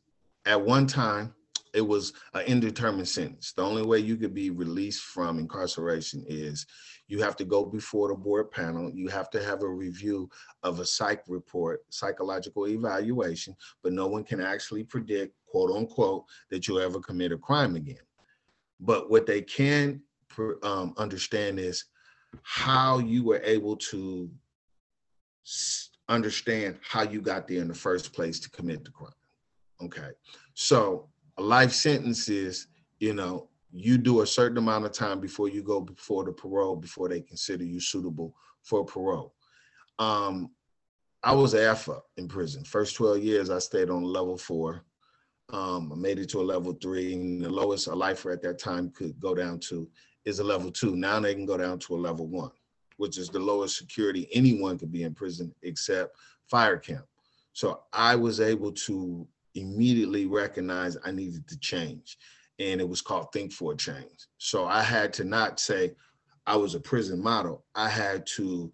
at 0.46 0.60
one 0.60 0.88
time 0.88 1.34
it 1.74 1.82
was 1.82 2.14
an 2.34 2.42
indeterminate 2.46 3.08
sentence 3.08 3.54
the 3.54 3.62
only 3.62 3.84
way 3.84 4.00
you 4.00 4.16
could 4.16 4.34
be 4.34 4.50
released 4.50 5.04
from 5.04 5.38
incarceration 5.38 6.24
is 6.28 6.66
you 7.10 7.20
have 7.24 7.36
to 7.36 7.44
go 7.44 7.66
before 7.66 8.08
the 8.08 8.16
board 8.16 8.52
panel. 8.52 8.92
You 8.94 9.10
have 9.10 9.32
to 9.32 9.44
have 9.44 9.64
a 9.64 9.68
review 9.68 10.30
of 10.62 10.80
a 10.80 10.86
psych 10.86 11.24
report, 11.28 11.82
psychological 11.90 12.68
evaluation, 12.68 13.56
but 13.82 13.94
no 13.94 14.06
one 14.06 14.24
can 14.24 14.40
actually 14.40 14.84
predict, 14.84 15.34
quote 15.48 15.76
unquote, 15.76 16.26
that 16.52 16.68
you'll 16.68 16.80
ever 16.80 17.00
commit 17.00 17.32
a 17.32 17.38
crime 17.38 17.76
again. 17.76 17.98
But 18.80 19.10
what 19.10 19.26
they 19.26 19.42
can 19.42 20.02
um, 20.62 20.94
understand 20.98 21.60
is 21.60 21.86
how 22.44 23.00
you 23.00 23.24
were 23.24 23.42
able 23.44 23.76
to 23.78 24.30
understand 26.10 26.78
how 26.82 27.04
you 27.04 27.22
got 27.22 27.48
there 27.48 27.62
in 27.62 27.68
the 27.68 27.74
first 27.74 28.14
place 28.14 28.40
to 28.42 28.50
commit 28.50 28.84
the 28.84 28.92
crime. 28.92 29.14
Okay. 29.82 30.10
So 30.56 31.08
a 31.38 31.42
life 31.42 31.72
sentence 31.72 32.28
is, 32.28 32.68
you 33.00 33.14
know, 33.14 33.48
you 33.72 33.98
do 33.98 34.22
a 34.22 34.28
certain 34.28 34.58
amount 34.58 34.86
of 34.86 34.92
time 34.92 35.20
before 35.20 35.48
you 35.48 35.62
go 35.62 35.80
before 35.80 36.26
the 36.26 36.34
parole 36.34 36.76
before 36.76 37.08
they 37.08 37.22
consider 37.22 37.64
you 37.64 37.80
suitable 37.80 38.36
for 38.64 38.84
parole. 38.84 39.34
Um, 40.00 40.50
I 41.22 41.34
was 41.34 41.54
AFA 41.54 42.00
in 42.18 42.28
prison. 42.28 42.64
First 42.64 42.96
12 42.96 43.20
years, 43.20 43.50
I 43.50 43.60
stayed 43.60 43.90
on 43.90 44.04
level 44.04 44.38
four. 44.38 44.84
Um, 45.52 45.92
I 45.92 45.96
made 45.96 46.20
it 46.20 46.30
to 46.30 46.40
a 46.40 46.44
level 46.44 46.74
three, 46.74 47.14
and 47.14 47.44
the 47.44 47.50
lowest 47.50 47.88
a 47.88 47.96
lifer 47.96 48.32
at 48.32 48.42
that 48.44 48.60
time 48.60 48.92
could 48.92 49.20
go 49.20 49.36
down 49.36 49.60
to 49.62 49.90
is 50.26 50.40
a 50.40 50.44
level 50.44 50.72
two. 50.72 50.96
Now 50.96 51.20
they 51.20 51.34
can 51.34 51.46
go 51.46 51.58
down 51.58 51.80
to 51.80 51.96
a 51.96 51.98
level 51.98 52.28
one, 52.28 52.52
which 53.00 53.18
is 53.18 53.30
the 53.30 53.40
lowest 53.40 53.78
security 53.78 54.28
anyone 54.34 54.78
could 54.78 54.92
be 54.92 55.04
in 55.04 55.14
prison 55.14 55.56
except 55.64 56.18
fire 56.50 56.78
camp. 56.78 57.06
So 57.54 57.84
I 57.94 58.16
was 58.16 58.42
able 58.42 58.74
to 58.74 59.26
immediately 59.56 60.26
recognize 60.26 60.98
I 61.06 61.12
needed 61.12 61.48
to 61.48 61.58
change 61.60 62.18
and 62.60 62.82
it 62.82 62.88
was 62.88 63.02
called 63.02 63.32
Think 63.32 63.54
for 63.54 63.72
a 63.72 63.78
Change. 63.78 64.28
So 64.38 64.66
I 64.66 64.82
had 64.82 65.14
to 65.14 65.24
not 65.24 65.62
say 65.62 65.94
I 66.46 66.58
was 66.58 66.76
a 66.76 66.80
prison 66.80 67.24
model. 67.24 67.64
I 67.74 67.88
had 67.88 68.26
to 68.36 68.70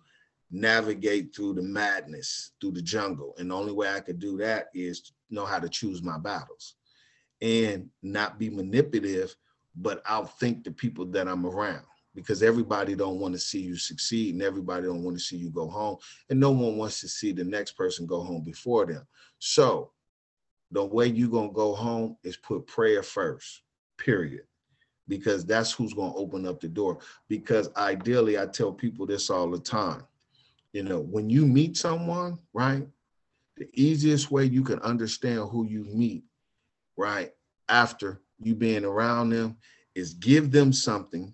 navigate 0.49 1.35
through 1.35 1.53
the 1.53 1.61
madness, 1.61 2.53
through 2.59 2.71
the 2.71 2.81
jungle. 2.81 3.35
And 3.38 3.51
the 3.51 3.55
only 3.55 3.73
way 3.73 3.89
I 3.89 3.99
could 3.99 4.17
do 4.17 4.38
that 4.38 4.69
is 4.73 5.11
know 5.29 5.45
how 5.45 5.59
to 5.59 5.69
choose 5.69 6.01
my 6.01 6.17
battles 6.17 6.77
and 7.41 7.89
not 8.01 8.39
be 8.39 8.49
manipulative, 8.49 9.35
but 9.75 10.03
outthink 10.05 10.63
the 10.63 10.71
people 10.71 11.05
that 11.05 11.27
I'm 11.27 11.45
around. 11.45 11.85
Because 12.15 12.41
everybody 12.41 12.95
don't 12.95 13.19
want 13.19 13.34
to 13.34 13.39
see 13.39 13.60
you 13.60 13.75
succeed 13.75 14.34
and 14.34 14.41
everybody 14.41 14.86
don't 14.86 15.04
want 15.04 15.17
to 15.17 15.23
see 15.23 15.38
you 15.38 15.49
go 15.49 15.67
home 15.67 15.97
and 16.30 16.39
no 16.39 16.51
one 16.51 16.78
wants 16.78 17.01
to 17.01 17.08
see 17.08 17.32
the 17.32 17.43
next 17.43 17.73
person 17.73 18.06
go 18.06 18.21
home 18.21 18.43
before 18.43 18.86
them. 18.86 19.06
So 19.39 19.91
the 20.71 20.84
way 20.84 21.08
you're 21.08 21.30
going 21.30 21.49
to 21.49 21.56
go 21.56 21.75
home 21.75 22.17
is 22.23 22.38
put 22.38 22.65
prayer 22.65 23.04
first 23.04 23.62
period 23.97 24.43
because 25.08 25.45
that's 25.45 25.71
who's 25.71 25.93
going 25.93 26.13
to 26.13 26.17
open 26.17 26.47
up 26.47 26.60
the 26.60 26.67
door. 26.67 26.99
Because 27.28 27.69
ideally 27.75 28.39
i 28.39 28.45
tell 28.45 28.71
people 28.71 29.06
this 29.06 29.30
all 29.30 29.51
the 29.51 29.60
time 29.60 30.04
you 30.75 30.84
know 30.84 30.99
when 30.99 31.30
you 31.30 31.45
meet 31.45 31.78
someone 31.78 32.38
right 32.54 32.86
the 33.58 33.67
easiest 33.73 34.30
way 34.30 34.43
you 34.43 34.63
can 34.63 34.80
understand 34.80 35.49
who 35.49 35.65
you 35.65 35.86
meet 35.86 36.25
right 36.97 37.32
after 37.69 38.21
you 38.39 38.54
being 38.54 38.84
around 38.84 39.30
them 39.30 39.56
is 39.95 40.13
give 40.15 40.51
them 40.51 40.73
something 40.73 41.34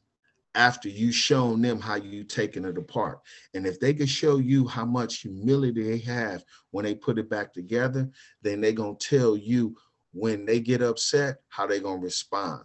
after 0.56 0.90
you 0.90 1.12
shown 1.12 1.62
them 1.62 1.80
how 1.80 1.96
you 1.96 2.24
taking 2.24 2.66
it 2.66 2.78
apart. 2.78 3.20
And 3.54 3.66
if 3.66 3.80
they 3.80 3.94
can 3.94 4.06
show 4.06 4.38
you 4.38 4.68
how 4.68 4.86
much 4.86 5.20
humility 5.20 5.84
they 5.84 5.98
have 6.00 6.44
when 6.72 6.84
they 6.86 6.96
put 6.96 7.18
it 7.18 7.30
back 7.30 7.54
together, 7.54 8.10
then 8.42 8.60
they're 8.60 8.74
gonna 8.74 8.96
tell 8.96 9.38
you 9.38 9.76
when 10.14 10.46
they 10.46 10.60
get 10.60 10.82
upset 10.82 11.38
how 11.48 11.68
they're 11.68 11.80
gonna 11.80 12.02
respond 12.02 12.64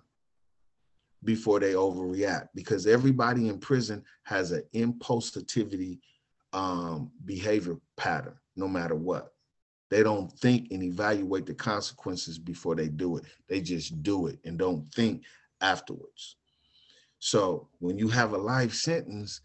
before 1.23 1.61
they 1.61 1.75
overreact. 1.75 2.49
Because 2.55 2.87
everybody 2.87 3.49
in 3.49 3.59
prison 3.59 4.03
has 4.25 4.51
an 4.51 4.65
impulsivity 4.75 6.01
um, 6.53 7.11
behavior 7.25 7.77
pattern, 7.97 8.37
no 8.57 8.67
matter 8.67 8.97
what. 8.97 9.33
They 9.91 10.03
don't 10.03 10.33
think 10.41 10.73
and 10.73 10.83
evaluate 10.83 11.47
the 11.47 11.55
consequences 11.55 12.39
before 12.39 12.75
they 12.75 12.89
do 12.89 13.19
it. 13.19 13.25
They 13.49 13.61
just 13.61 14.03
do 14.03 14.27
it 14.27 14.41
and 14.45 14.59
don't 14.59 14.93
think 14.93 15.23
afterwards. 15.61 16.37
So 17.19 17.69
when 17.79 17.99
you 17.99 18.09
have 18.09 18.33
a 18.33 18.39
life 18.39 18.75
sentence, 18.75 19.41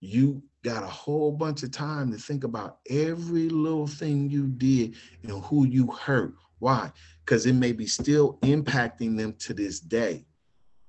you 0.00 0.42
got 0.64 0.82
a 0.82 0.88
whole 0.88 1.32
bunch 1.32 1.62
of 1.62 1.70
time 1.70 2.10
to 2.12 2.18
think 2.18 2.44
about 2.44 2.78
every 2.90 3.48
little 3.48 3.86
thing 3.86 4.30
you 4.30 4.46
did 4.46 4.96
and 5.22 5.42
who 5.44 5.66
you 5.66 5.90
hurt. 5.92 6.34
Why? 6.58 6.92
Because 7.24 7.46
it 7.46 7.54
may 7.54 7.72
be 7.72 7.86
still 7.86 8.38
impacting 8.42 9.16
them 9.16 9.34
to 9.40 9.54
this 9.54 9.80
day. 9.80 10.24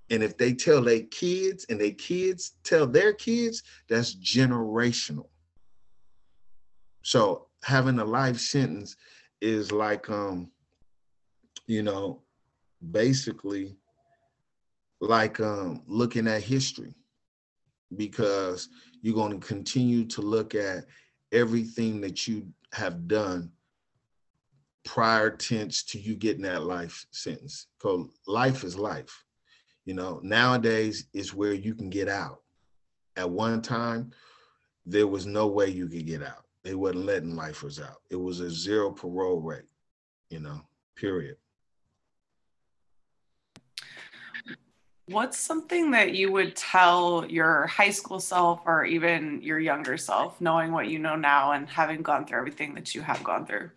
And 0.10 0.22
if 0.22 0.38
they 0.38 0.54
tell 0.54 0.82
their 0.82 1.02
kids 1.02 1.66
and 1.70 1.80
their 1.80 1.92
kids 1.92 2.54
tell 2.64 2.86
their 2.86 3.14
kids, 3.14 3.64
that's 3.88 4.16
generational. 4.16 5.28
So 7.04 7.48
having 7.64 8.00
a 8.00 8.06
life 8.06 8.40
sentence 8.40 8.96
is 9.42 9.72
like 9.72 10.10
um, 10.10 10.52
you 11.68 11.84
know, 11.84 12.22
basically 12.92 13.76
like 15.08 15.40
um, 15.40 15.82
looking 15.86 16.28
at 16.28 16.42
history 16.42 16.96
because 17.96 18.70
you're 19.02 19.16
going 19.16 19.40
to 19.40 19.46
continue 19.46 20.06
to 20.06 20.22
look 20.22 20.56
at 20.56 20.86
everything 21.32 22.00
that 22.02 22.28
you 22.28 22.48
have 22.72 23.08
done 23.08 23.52
prior 24.86 25.30
tense 25.30 25.84
to 25.84 26.00
you 26.00 26.16
getting 26.16 26.44
that 26.44 26.64
life 26.64 27.06
sentence. 27.12 27.68
Because 27.78 28.08
life 28.28 28.64
is 28.64 28.78
life. 28.78 29.24
You 29.86 29.94
know, 29.94 30.20
nowadays 30.24 31.08
is 31.14 31.34
where 31.34 31.54
you 31.54 31.76
can 31.76 31.90
get 31.90 32.08
out. 32.08 32.42
At 33.18 33.30
one 33.30 33.62
time, 33.62 34.12
there 34.86 35.08
was 35.08 35.26
no 35.26 35.48
way 35.48 35.68
you 35.68 35.88
could 35.88 36.06
get 36.06 36.24
out. 36.24 36.46
They 36.64 36.76
wasn't 36.76 37.06
letting 37.06 37.36
lifers 37.36 37.80
out. 37.80 38.02
It 38.10 38.16
was 38.16 38.40
a 38.40 38.50
zero 38.50 38.92
parole 38.92 39.42
rate, 39.42 39.70
you 40.30 40.40
know, 40.40 40.62
period. 40.96 41.36
What's 45.08 45.38
something 45.38 45.92
that 45.92 46.14
you 46.14 46.32
would 46.32 46.56
tell 46.56 47.26
your 47.26 47.68
high 47.68 47.90
school 47.90 48.22
self 48.22 48.62
or 48.66 48.86
even 48.86 49.42
your 49.42 49.60
younger 49.60 49.98
self, 49.98 50.40
knowing 50.40 50.72
what 50.72 50.88
you 50.88 50.98
know 50.98 51.18
now 51.18 51.52
and 51.52 51.68
having 51.68 52.02
gone 52.02 52.26
through 52.26 52.38
everything 52.38 52.74
that 52.76 52.96
you 52.96 53.02
have 53.02 53.22
gone 53.22 53.46
through? 53.46 53.70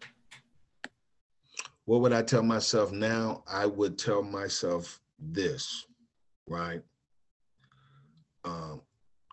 What 1.84 2.00
would 2.02 2.12
I 2.12 2.22
tell 2.22 2.44
myself 2.44 2.92
now? 2.92 3.42
I 3.50 3.66
would 3.66 3.98
tell 3.98 4.22
myself 4.22 5.00
this, 5.18 5.86
right? 6.46 6.82
Um, 8.44 8.82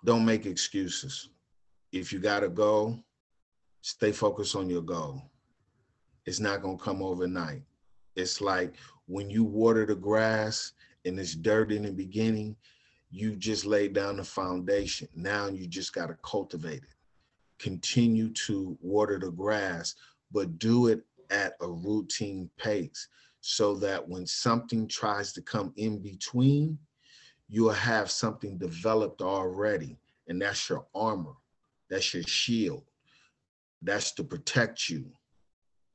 don't 0.03 0.25
make 0.25 0.47
excuses. 0.47 1.29
If 1.91 2.11
you 2.11 2.17
got 2.17 2.39
to 2.39 2.49
go, 2.49 2.97
stay 3.81 4.11
focused 4.11 4.55
on 4.55 4.67
your 4.67 4.81
goal. 4.81 5.21
It's 6.25 6.39
not 6.39 6.63
going 6.63 6.79
to 6.79 6.83
come 6.83 7.03
overnight. 7.03 7.61
It's 8.15 8.41
like 8.41 8.75
when 9.05 9.29
you 9.29 9.43
water 9.43 9.85
the 9.85 9.95
grass, 9.95 10.73
and 11.05 11.19
it's 11.19 11.35
dirt 11.35 11.71
in 11.71 11.83
the 11.83 11.91
beginning, 11.91 12.55
you 13.11 13.35
just 13.35 13.65
laid 13.65 13.93
down 13.93 14.17
the 14.17 14.23
foundation. 14.23 15.07
Now 15.15 15.47
you 15.47 15.67
just 15.67 15.93
got 15.93 16.07
to 16.07 16.17
cultivate 16.23 16.83
it. 16.83 16.95
Continue 17.59 18.29
to 18.29 18.77
water 18.81 19.19
the 19.19 19.31
grass, 19.31 19.95
but 20.31 20.57
do 20.57 20.87
it 20.87 21.03
at 21.29 21.53
a 21.61 21.67
routine 21.67 22.49
pace 22.57 23.07
so 23.41 23.75
that 23.75 24.07
when 24.07 24.25
something 24.25 24.87
tries 24.87 25.33
to 25.33 25.41
come 25.41 25.73
in 25.75 25.99
between, 25.99 26.77
you'll 27.49 27.69
have 27.69 28.09
something 28.09 28.57
developed 28.57 29.21
already. 29.21 29.97
And 30.27 30.41
that's 30.41 30.69
your 30.69 30.85
armor, 30.95 31.33
that's 31.89 32.13
your 32.13 32.23
shield, 32.23 32.83
that's 33.81 34.11
to 34.13 34.23
protect 34.23 34.89
you 34.89 35.11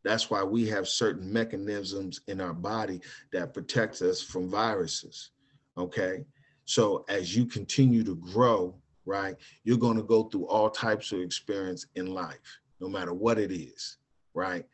that's 0.05 0.31
why 0.31 0.43
we 0.43 0.67
have 0.69 0.89
certain 0.89 1.33
mechanisms 1.33 2.21
in 2.29 2.41
our 2.41 2.53
body 2.53 3.01
that 3.33 3.55
protects 3.55 4.01
us 4.03 4.23
from 4.23 4.49
viruses. 4.49 5.31
Okay. 5.77 6.25
So 6.65 7.05
as 7.09 7.35
you 7.35 7.47
continue 7.47 8.05
to 8.05 8.17
grow, 8.17 8.75
right, 9.07 9.37
you're 9.65 9.79
going 9.79 9.97
to 9.97 10.03
go 10.03 10.25
through 10.25 10.47
all 10.47 10.71
types 10.71 11.13
of 11.13 11.21
experience 11.21 11.87
in 11.95 12.07
life, 12.07 12.61
no 12.81 12.89
matter 12.89 13.15
what 13.15 13.39
it 13.39 13.51
is, 13.51 13.97
right? 14.35 14.65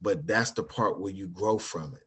But 0.00 0.26
that's 0.26 0.52
the 0.52 0.62
part 0.62 1.00
where 1.00 1.12
you 1.12 1.26
grow 1.28 1.58
from 1.58 1.94
it. 1.94 2.06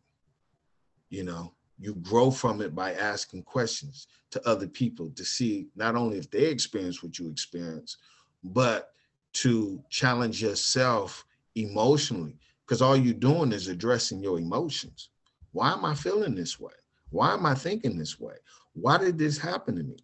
You 1.10 1.24
know, 1.24 1.54
you 1.78 1.96
grow 1.96 2.32
from 2.32 2.62
it 2.62 2.74
by 2.74 2.94
asking 2.94 3.44
questions 3.44 4.08
to 4.32 4.48
other 4.48 4.68
people 4.68 5.12
to 5.16 5.26
see 5.26 5.68
not 5.76 5.96
only 5.96 6.18
if 6.18 6.32
they 6.32 6.46
experience 6.46 7.04
what 7.04 7.20
you 7.20 7.30
experience, 7.30 7.98
but 8.44 8.92
to 9.34 9.84
challenge 9.90 10.42
yourself 10.42 11.26
emotionally 11.56 12.40
because 12.66 12.82
all 12.82 12.96
you're 12.96 13.14
doing 13.14 13.52
is 13.52 13.68
addressing 13.68 14.22
your 14.22 14.40
emotions. 14.40 15.10
Why 15.52 15.74
am 15.74 15.86
I 15.86 15.94
feeling 15.94 16.36
this 16.36 16.60
way? 16.60 16.74
Why 17.10 17.34
am 17.34 17.46
I 17.46 17.54
thinking 17.54 17.98
this 17.98 18.20
way? 18.20 18.36
Why 18.74 18.98
did 18.98 19.18
this 19.18 19.38
happen 19.38 19.76
to 19.76 19.84
me? 19.84 19.98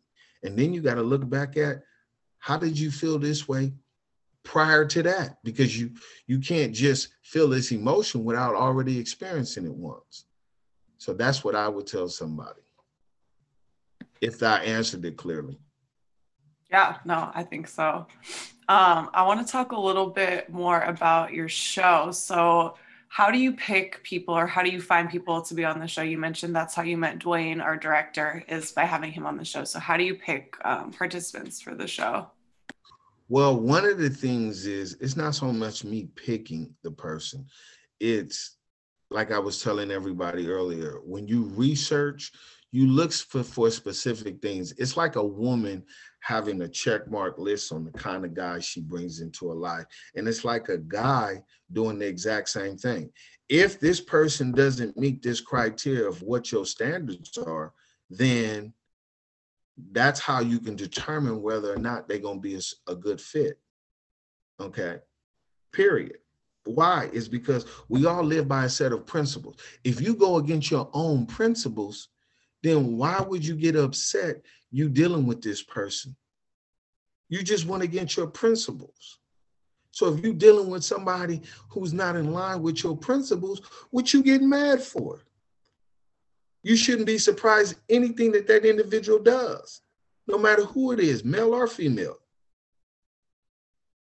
And 0.43 0.57
then 0.57 0.73
you 0.73 0.81
got 0.81 0.95
to 0.95 1.01
look 1.01 1.27
back 1.27 1.57
at 1.57 1.81
how 2.37 2.57
did 2.57 2.77
you 2.77 2.91
feel 2.91 3.17
this 3.19 3.47
way 3.47 3.73
prior 4.43 4.85
to 4.85 5.03
that? 5.03 5.37
Because 5.43 5.79
you 5.79 5.91
you 6.27 6.39
can't 6.39 6.73
just 6.73 7.09
feel 7.23 7.49
this 7.49 7.71
emotion 7.71 8.23
without 8.23 8.55
already 8.55 8.97
experiencing 8.99 9.65
it 9.65 9.73
once. 9.73 10.25
So 10.97 11.13
that's 11.13 11.43
what 11.43 11.55
I 11.55 11.67
would 11.67 11.87
tell 11.87 12.09
somebody. 12.09 12.61
If 14.21 14.43
I 14.43 14.57
answered 14.63 15.05
it 15.05 15.17
clearly. 15.17 15.57
Yeah, 16.69 16.97
no, 17.05 17.31
I 17.33 17.43
think 17.43 17.67
so. 17.67 18.05
Um, 18.69 19.09
I 19.15 19.23
want 19.23 19.43
to 19.45 19.51
talk 19.51 19.71
a 19.71 19.79
little 19.79 20.05
bit 20.05 20.51
more 20.51 20.81
about 20.81 21.33
your 21.33 21.49
show. 21.49 22.11
So, 22.11 22.75
how 23.07 23.31
do 23.31 23.39
you 23.39 23.53
pick 23.53 24.03
people 24.03 24.35
or 24.35 24.45
how 24.45 24.61
do 24.61 24.69
you 24.69 24.79
find 24.79 25.09
people 25.09 25.41
to 25.41 25.55
be 25.55 25.65
on 25.65 25.79
the 25.79 25.87
show? 25.87 26.03
You 26.03 26.19
mentioned 26.19 26.55
that's 26.55 26.75
how 26.75 26.83
you 26.83 26.95
met 26.95 27.17
Dwayne, 27.17 27.63
our 27.63 27.75
director, 27.75 28.43
is 28.47 28.71
by 28.71 28.85
having 28.85 29.11
him 29.11 29.25
on 29.25 29.37
the 29.37 29.43
show. 29.43 29.63
So, 29.63 29.79
how 29.79 29.97
do 29.97 30.03
you 30.03 30.13
pick 30.13 30.55
um, 30.63 30.91
participants 30.91 31.59
for 31.59 31.73
the 31.73 31.87
show? 31.87 32.27
Well, 33.27 33.59
one 33.59 33.85
of 33.85 33.97
the 33.97 34.09
things 34.11 34.67
is 34.67 34.97
it's 35.01 35.17
not 35.17 35.33
so 35.33 35.51
much 35.51 35.83
me 35.83 36.07
picking 36.15 36.75
the 36.83 36.91
person, 36.91 37.47
it's 37.99 38.57
like 39.09 39.31
I 39.31 39.39
was 39.39 39.63
telling 39.63 39.89
everybody 39.89 40.47
earlier 40.47 40.99
when 41.03 41.27
you 41.27 41.45
research, 41.55 42.31
you 42.71 42.85
look 42.85 43.11
for, 43.13 43.41
for 43.41 43.71
specific 43.71 44.43
things. 44.43 44.73
It's 44.77 44.95
like 44.95 45.15
a 45.15 45.25
woman 45.25 45.83
having 46.21 46.61
a 46.61 46.67
check 46.67 47.09
mark 47.09 47.37
list 47.37 47.71
on 47.71 47.85
the 47.85 47.91
kind 47.91 48.25
of 48.25 48.33
guy 48.33 48.59
she 48.59 48.81
brings 48.81 49.21
into 49.21 49.49
her 49.49 49.55
life. 49.55 49.85
And 50.15 50.27
it's 50.27 50.43
like 50.43 50.69
a 50.69 50.77
guy 50.77 51.43
doing 51.71 51.99
the 51.99 52.07
exact 52.07 52.49
same 52.49 52.77
thing. 52.77 53.11
If 53.47 53.79
this 53.79 53.99
person 53.99 54.51
doesn't 54.51 54.97
meet 54.97 55.23
this 55.23 55.41
criteria 55.41 56.07
of 56.07 56.21
what 56.21 56.51
your 56.51 56.65
standards 56.65 57.37
are, 57.37 57.73
then 58.09 58.73
that's 59.91 60.19
how 60.19 60.41
you 60.41 60.59
can 60.59 60.75
determine 60.75 61.41
whether 61.41 61.73
or 61.73 61.77
not 61.77 62.07
they're 62.07 62.19
going 62.19 62.37
to 62.37 62.41
be 62.41 62.55
a, 62.55 62.91
a 62.91 62.95
good 62.95 63.19
fit. 63.19 63.59
Okay. 64.59 64.97
Period. 65.71 66.17
Why? 66.65 67.09
Is 67.13 67.29
because 67.29 67.65
we 67.87 68.05
all 68.05 68.23
live 68.23 68.47
by 68.47 68.65
a 68.65 68.69
set 68.69 68.91
of 68.91 69.05
principles. 69.05 69.55
If 69.83 70.01
you 70.01 70.13
go 70.13 70.35
against 70.35 70.69
your 70.69 70.89
own 70.93 71.25
principles, 71.25 72.09
then 72.63 72.97
why 72.97 73.21
would 73.21 73.45
you 73.45 73.55
get 73.55 73.75
upset 73.75 74.41
you 74.71 74.89
dealing 74.89 75.25
with 75.25 75.41
this 75.41 75.63
person? 75.63 76.15
You 77.29 77.43
just 77.43 77.65
went 77.65 77.83
against 77.83 78.17
your 78.17 78.27
principles. 78.27 79.19
So 79.91 80.13
if 80.13 80.23
you're 80.23 80.33
dealing 80.33 80.69
with 80.69 80.83
somebody 80.83 81.41
who's 81.69 81.93
not 81.93 82.15
in 82.15 82.31
line 82.31 82.61
with 82.61 82.83
your 82.83 82.95
principles, 82.97 83.61
what 83.91 84.13
you 84.13 84.23
getting 84.23 84.49
mad 84.49 84.81
for? 84.81 85.21
You 86.63 86.75
shouldn't 86.75 87.07
be 87.07 87.17
surprised 87.17 87.75
anything 87.89 88.31
that 88.33 88.47
that 88.47 88.65
individual 88.65 89.19
does. 89.19 89.81
no 90.29 90.37
matter 90.37 90.63
who 90.63 90.91
it 90.91 90.99
is, 90.99 91.25
male 91.25 91.53
or 91.55 91.67
female. 91.67 92.17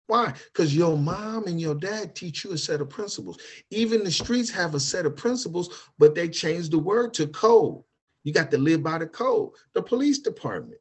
Why? 0.09 0.35
Because 0.53 0.75
your 0.75 0.99
mom 0.99 1.47
and 1.47 1.61
your 1.61 1.77
dad 1.77 2.17
teach 2.17 2.43
you 2.45 2.51
a 2.51 2.59
set 2.59 2.81
of 2.81 2.91
principles. 2.91 3.39
Even 3.71 4.03
the 4.03 4.11
streets 4.11 4.51
have 4.51 4.75
a 4.75 4.81
set 4.81 5.07
of 5.07 5.15
principles, 5.15 5.89
but 5.99 6.17
they 6.17 6.29
change 6.29 6.69
the 6.69 6.79
word 6.81 7.15
to 7.15 7.29
code. 7.29 7.85
You 8.25 8.33
got 8.33 8.51
to 8.51 8.59
live 8.59 8.83
by 8.83 8.99
the 8.99 9.07
code. 9.07 9.51
The 9.75 9.83
police 9.83 10.19
department. 10.19 10.81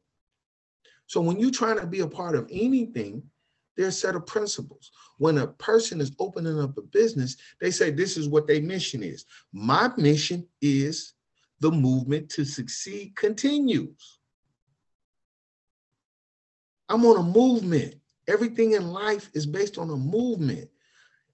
So 1.06 1.20
when 1.20 1.38
you're 1.38 1.50
trying 1.50 1.78
to 1.80 1.86
be 1.86 2.00
a 2.00 2.06
part 2.06 2.36
of 2.36 2.48
anything, 2.52 3.22
there's 3.76 3.96
a 3.96 3.98
set 3.98 4.14
of 4.14 4.26
principles. 4.26 4.90
When 5.18 5.38
a 5.38 5.46
person 5.46 6.00
is 6.00 6.12
opening 6.18 6.60
up 6.60 6.76
a 6.76 6.82
business, 6.82 7.36
they 7.60 7.70
say 7.70 7.90
this 7.90 8.16
is 8.16 8.28
what 8.28 8.46
their 8.46 8.60
mission 8.60 9.02
is. 9.02 9.24
My 9.52 9.90
mission 9.96 10.46
is 10.60 11.14
the 11.60 11.70
movement 11.70 12.28
to 12.30 12.44
succeed 12.44 13.16
continues. 13.16 14.18
I'm 16.88 17.04
on 17.06 17.18
a 17.18 17.22
movement. 17.22 17.94
Everything 18.28 18.72
in 18.72 18.92
life 18.92 19.30
is 19.34 19.46
based 19.46 19.78
on 19.78 19.90
a 19.90 19.96
movement. 19.96 20.68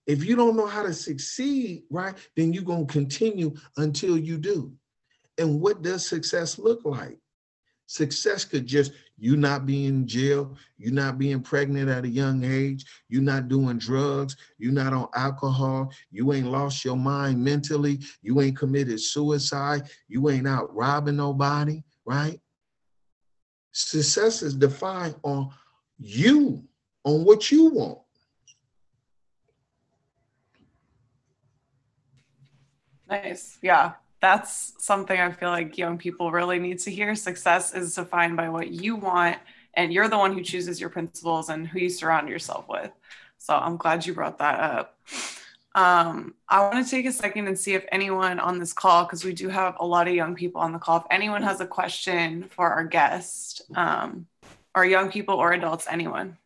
If 0.07 0.25
you 0.25 0.37
don't 0.37 0.57
know 0.57 0.67
how 0.67 0.83
to 0.83 0.95
succeed, 0.95 1.83
right, 1.91 2.15
then 2.37 2.53
you're 2.53 2.63
going 2.63 2.87
to 2.87 2.93
continue 2.93 3.55
until 3.77 4.17
you 4.17 4.39
do. 4.39 4.73
And 5.39 5.61
what 5.61 5.83
does 5.83 6.07
success 6.07 6.59
look 6.59 6.85
like? 6.85 7.19
Success 7.87 8.45
could 8.45 8.67
just 8.67 8.93
you 9.17 9.37
not 9.37 9.65
being 9.65 9.87
in 9.87 10.07
jail, 10.07 10.57
you 10.77 10.91
not 10.91 11.19
being 11.19 11.41
pregnant 11.41 11.89
at 11.89 12.05
a 12.05 12.09
young 12.09 12.45
age, 12.45 12.85
you 13.09 13.21
not 13.21 13.49
doing 13.49 13.79
drugs, 13.79 14.37
you 14.59 14.73
not 14.73 14.93
on 14.93 15.09
alcohol, 15.15 15.93
you 16.11 16.33
ain't 16.33 16.51
lost 16.51 16.85
your 16.85 16.97
mind 16.97 17.43
mentally, 17.43 18.01
you 18.23 18.41
ain't 18.41 18.59
committed 18.59 19.01
suicide, 19.01 19.89
you 20.09 20.29
ain't 20.29 20.49
out 20.49 20.75
robbing 20.75 21.17
nobody, 21.17 21.83
right? 22.05 22.41
Success 23.73 24.43
is 24.43 24.55
defined 24.55 25.15
on 25.23 25.51
you, 25.99 26.65
on 27.05 27.25
what 27.25 27.51
you 27.53 27.67
want. 27.67 27.99
Nice. 33.09 33.59
Yeah 33.63 33.93
that's 34.21 34.73
something 34.79 35.19
I 35.19 35.31
feel 35.33 35.51
like 35.51 35.79
young 35.79 35.99
people 35.99 36.33
really 36.33 36.59
need 36.59 36.79
to 36.81 36.91
hear. 36.91 37.15
Success 37.15 37.75
is 37.75 37.95
defined 37.95 38.37
by 38.37 38.49
what 38.49 38.69
you 38.69 38.97
want, 38.97 39.37
and 39.75 39.93
you're 39.93 40.09
the 40.09 40.19
one 40.19 40.33
who 40.33 40.43
chooses 40.43 40.81
your 40.81 40.91
principles 40.91 41.49
and 41.49 41.67
who 41.67 41.79
you 41.79 41.91
surround 41.91 42.29
yourself 42.29 42.67
with. 42.69 42.91
So 43.39 43.55
I'm 43.55 43.77
glad 43.77 44.07
you 44.07 44.15
brought 44.15 44.39
that 44.39 44.59
up. 44.59 44.99
Um, 45.75 46.35
I 46.49 46.61
want 46.61 46.83
to 46.85 46.91
take 46.91 47.05
a 47.05 47.13
second 47.13 47.49
and 47.49 47.59
see 47.59 47.75
if 47.75 47.85
anyone 47.93 48.41
on 48.41 48.59
this 48.59 48.73
call, 48.73 49.05
because 49.05 49.25
we 49.25 49.35
do 49.35 49.49
have 49.51 49.77
a 49.79 49.87
lot 49.87 50.09
of 50.09 50.15
young 50.15 50.35
people 50.35 50.61
on 50.63 50.73
the 50.73 50.79
call, 50.79 50.97
if 50.97 51.05
anyone 51.11 51.43
has 51.43 51.61
a 51.61 51.67
question 51.67 52.45
for 52.45 52.71
our 52.71 52.85
guest, 52.85 53.63
um, 53.75 54.27
young 54.85 55.11
people 55.11 55.35
or 55.35 55.53
adults, 55.53 55.87
anyone. 55.91 56.39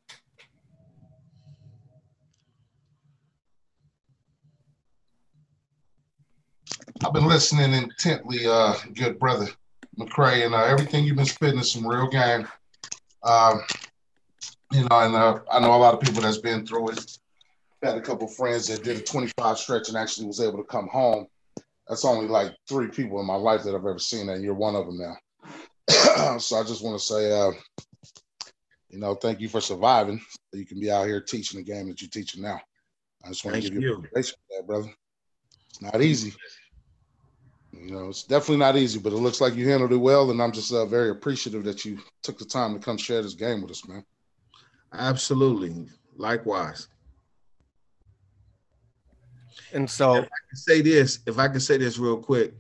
I've 7.03 7.15
been 7.15 7.27
listening 7.27 7.73
intently, 7.73 8.47
uh, 8.47 8.75
good 8.95 9.19
brother 9.19 9.49
McCray, 9.99 10.45
and 10.45 10.55
uh, 10.55 10.65
everything 10.65 11.05
you've 11.05 11.17
been 11.17 11.25
spitting 11.25 11.59
is 11.59 11.73
some 11.73 11.87
real 11.87 12.09
game. 12.09 12.47
Um, 13.23 13.63
you 14.73 14.83
know, 14.83 15.01
and 15.01 15.15
uh, 15.15 15.41
I 15.51 15.61
know 15.61 15.75
a 15.75 15.77
lot 15.77 15.95
of 15.95 16.01
people 16.01 16.21
that's 16.21 16.39
been 16.39 16.67
through 16.67 16.91
it. 16.91 17.19
Had 17.83 17.97
a 17.97 18.03
couple 18.03 18.29
friends 18.29 18.67
that 18.69 18.85
did 18.85 18.99
a 18.99 19.01
25 19.01 19.59
stretch 19.59 19.89
and 19.89 19.97
actually 19.97 20.27
was 20.27 20.41
able 20.41 20.59
to 20.59 20.65
come 20.65 20.89
home. 20.89 21.27
That's 21.89 22.05
only 22.05 22.29
like 22.29 22.55
three 22.69 22.89
people 22.89 23.19
in 23.19 23.27
my 23.27 23.35
life 23.35 23.63
that 23.63 23.71
I've 23.71 23.77
ever 23.77 23.99
seen 23.99 24.27
that, 24.27 24.35
and 24.35 24.45
you're 24.45 24.53
one 24.53 24.77
of 24.77 24.85
them 24.85 24.99
now. 24.99 25.17
so 26.39 26.57
I 26.57 26.65
just 26.65 26.85
want 26.85 27.01
to 27.01 27.05
say, 27.05 27.33
uh, 27.33 27.53
you 28.91 28.99
know, 28.99 29.15
thank 29.15 29.41
you 29.41 29.49
for 29.49 29.63
surviving. 29.63 30.21
You 30.53 30.67
can 30.67 30.79
be 30.79 30.91
out 30.91 31.07
here 31.07 31.23
teaching 31.23 31.59
the 31.59 31.65
game 31.65 31.89
that 31.89 32.03
you're 32.03 32.11
teaching 32.11 32.43
now. 32.43 32.61
I 33.25 33.29
just 33.29 33.43
want 33.45 33.57
to 33.57 33.63
give 33.63 33.73
you, 33.73 33.81
you. 33.81 34.05
a 34.15 34.23
for 34.23 34.35
that, 34.51 34.67
brother. 34.67 34.93
It's 35.71 35.81
not 35.81 36.03
easy. 36.03 36.35
You 37.73 37.93
know, 37.93 38.09
it's 38.09 38.25
definitely 38.25 38.59
not 38.59 38.77
easy, 38.77 38.99
but 38.99 39.13
it 39.13 39.17
looks 39.17 39.41
like 39.41 39.55
you 39.55 39.69
handled 39.69 39.93
it 39.93 39.97
well, 39.97 40.31
and 40.31 40.43
I'm 40.43 40.53
just 40.53 40.73
uh, 40.73 40.87
very 40.87 41.11
appreciative 41.11 41.65
that 41.65 41.85
you 41.85 41.99
took 42.23 42.39
the 42.39 42.45
time 42.45 42.75
to 42.75 42.81
come 42.81 42.97
share 42.97 43.23
this 43.23 43.35
game 43.35 43.63
with 43.63 43.71
us, 43.71 43.87
man. 43.87 44.05
Absolutely. 44.93 45.87
Likewise. 46.17 46.89
And 49.73 49.89
so, 49.89 50.17
if 50.17 50.25
I 50.25 50.41
can 50.49 50.57
say 50.57 50.83
this, 50.83 51.21
if 51.27 51.39
I 51.39 51.47
can 51.47 51.61
say 51.61 51.77
this 51.77 51.99
real 51.99 52.17
quick, 52.17 52.55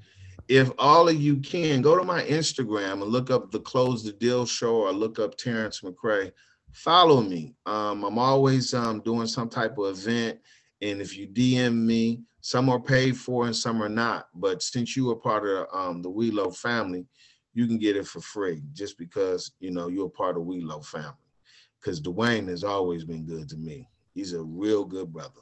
if 0.49 0.70
all 0.79 1.09
of 1.09 1.20
you 1.20 1.37
can 1.38 1.83
go 1.83 1.96
to 1.96 2.05
my 2.05 2.23
Instagram 2.23 2.94
and 2.94 3.05
look 3.05 3.31
up 3.31 3.51
the 3.51 3.61
Close 3.61 4.05
the 4.05 4.12
Deal 4.12 4.46
Show 4.46 4.83
or 4.83 4.92
look 4.92 5.18
up 5.18 5.37
Terrence 5.37 5.81
McCray, 5.81 6.33
follow 6.73 7.20
me. 7.20 7.55
Um, 7.66 8.05
I'm 8.05 8.18
always 8.18 8.75
um, 8.75 9.01
doing 9.01 9.27
some 9.27 9.49
type 9.49 9.77
of 9.79 9.99
event, 9.99 10.38
and 10.83 11.01
if 11.01 11.16
you 11.16 11.27
DM 11.27 11.75
me, 11.75 12.23
some 12.40 12.68
are 12.68 12.81
paid 12.81 13.16
for 13.16 13.46
and 13.46 13.57
some 13.57 13.83
are 13.83 13.88
not. 13.88 14.29
But 14.35 14.62
since 14.62 14.96
you 14.96 15.11
are 15.11 15.16
part 15.16 15.46
of 15.46 15.66
um, 15.72 16.03
the 16.03 16.11
Welo 16.11 16.55
family, 16.57 17.07
you 17.53 17.66
can 17.66 17.79
get 17.79 17.96
it 17.96 18.07
for 18.07 18.20
free 18.20 18.62
just 18.72 18.96
because 18.98 19.53
you 19.61 19.70
know 19.70 19.88
you're 19.88 20.09
part 20.09 20.37
of 20.37 20.44
Welo 20.44 20.85
family. 20.85 21.14
Because 21.81 22.00
Dwayne 22.00 22.48
has 22.48 22.64
always 22.64 23.05
been 23.05 23.24
good 23.24 23.48
to 23.50 23.57
me. 23.57 23.88
He's 24.14 24.33
a 24.33 24.42
real 24.42 24.85
good 24.85 25.12
brother. 25.12 25.40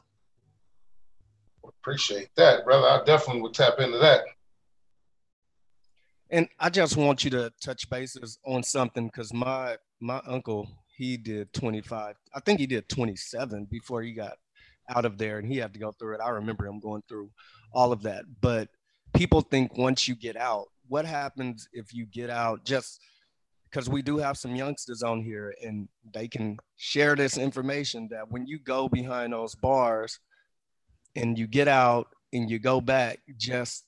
Appreciate 1.67 2.29
that, 2.37 2.65
brother. 2.65 2.87
I 2.87 3.05
definitely 3.05 3.43
would 3.43 3.55
tap 3.55 3.79
into 3.79 3.99
that. 3.99 4.23
And 6.31 6.49
I 6.59 6.71
just 6.71 6.97
want 6.97 7.25
you 7.25 7.31
to 7.31 7.53
touch 7.63 7.89
bases 7.91 8.39
on 8.47 8.63
something 8.63 9.07
because 9.07 9.33
my 9.33 9.77
my 10.01 10.21
uncle 10.27 10.69
he 10.99 11.17
did 11.17 11.53
25. 11.53 12.17
I 12.35 12.41
think 12.41 12.59
he 12.59 12.67
did 12.67 12.89
27 12.89 13.69
before 13.71 14.03
he 14.03 14.13
got 14.13 14.37
out 14.88 15.05
of 15.05 15.18
there 15.18 15.38
and 15.38 15.46
he 15.46 15.59
had 15.59 15.72
to 15.74 15.79
go 15.79 15.92
through 15.92 16.14
it. 16.14 16.20
I 16.20 16.31
remember 16.31 16.66
him 16.66 16.81
going 16.81 17.03
through 17.09 17.31
all 17.72 17.92
of 17.92 18.03
that. 18.03 18.24
But 18.40 18.68
people 19.14 19.40
think 19.40 19.77
once 19.77 20.09
you 20.09 20.14
get 20.14 20.37
out, 20.37 20.66
what 20.88 21.05
happens 21.05 21.68
if 21.72 21.92
you 21.92 22.07
get 22.07 22.31
out 22.31 22.64
just 22.64 23.01
because 23.70 23.88
we 23.88 24.01
do 24.01 24.16
have 24.18 24.38
some 24.38 24.57
youngsters 24.57 25.03
on 25.03 25.22
here 25.22 25.55
and 25.62 25.88
they 26.14 26.27
can 26.27 26.59
share 26.77 27.14
this 27.14 27.37
information 27.37 28.09
that 28.11 28.31
when 28.31 28.46
you 28.46 28.59
go 28.59 28.88
behind 28.88 29.33
those 29.33 29.55
bars 29.55 30.18
and 31.14 31.38
you 31.38 31.46
get 31.46 31.68
out 31.68 32.09
and 32.33 32.51
you 32.51 32.59
go 32.59 32.81
back, 32.81 33.20
just 33.37 33.85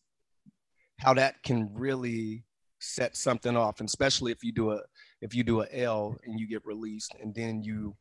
how 0.98 1.14
that 1.14 1.42
can 1.42 1.70
really 1.72 2.44
set 2.78 3.16
something 3.16 3.56
off, 3.56 3.80
and 3.80 3.88
especially 3.88 4.32
if 4.32 4.42
you 4.42 4.52
do 4.52 4.72
a 4.72 4.80
if 5.22 5.34
you 5.34 5.42
do 5.42 5.62
a 5.62 5.66
L 5.72 6.16
and 6.24 6.38
you 6.40 6.48
get 6.48 6.64
released 6.64 7.14
and 7.20 7.34
then 7.34 7.62
you 7.62 7.94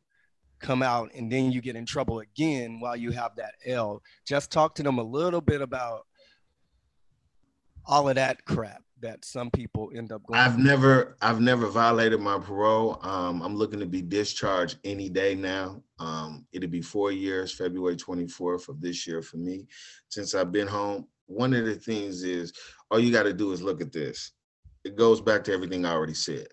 come 0.59 0.81
out 0.81 1.11
and 1.15 1.31
then 1.31 1.51
you 1.51 1.61
get 1.61 1.75
in 1.75 1.85
trouble 1.85 2.19
again 2.19 2.79
while 2.79 2.95
you 2.95 3.11
have 3.11 3.35
that 3.37 3.55
L. 3.65 4.01
Just 4.25 4.51
talk 4.51 4.75
to 4.75 4.83
them 4.83 4.99
a 4.99 5.03
little 5.03 5.41
bit 5.41 5.61
about 5.61 6.05
all 7.85 8.07
of 8.09 8.15
that 8.15 8.45
crap 8.45 8.83
that 9.01 9.23
some 9.23 9.49
people 9.49 9.89
end 9.95 10.11
up 10.11 10.25
going. 10.25 10.39
I've 10.39 10.55
through. 10.55 10.63
never 10.63 11.17
I've 11.21 11.41
never 11.41 11.67
violated 11.67 12.19
my 12.19 12.37
parole. 12.37 12.99
Um, 13.01 13.41
I'm 13.41 13.55
looking 13.55 13.79
to 13.79 13.85
be 13.85 14.01
discharged 14.01 14.77
any 14.83 15.09
day 15.09 15.35
now. 15.35 15.81
Um, 15.99 16.45
it'll 16.51 16.69
be 16.69 16.81
four 16.81 17.11
years, 17.11 17.53
February 17.53 17.95
24th 17.95 18.69
of 18.69 18.81
this 18.81 19.07
year 19.07 19.21
for 19.21 19.37
me. 19.37 19.67
Since 20.09 20.35
I've 20.35 20.51
been 20.51 20.67
home, 20.67 21.07
one 21.27 21.53
of 21.53 21.65
the 21.65 21.75
things 21.75 22.23
is 22.23 22.53
all 22.91 22.99
you 22.99 23.11
got 23.11 23.23
to 23.23 23.33
do 23.33 23.51
is 23.51 23.61
look 23.61 23.81
at 23.81 23.91
this. 23.91 24.31
It 24.83 24.95
goes 24.95 25.21
back 25.21 25.43
to 25.45 25.53
everything 25.53 25.85
I 25.85 25.91
already 25.91 26.13
said. 26.13 26.47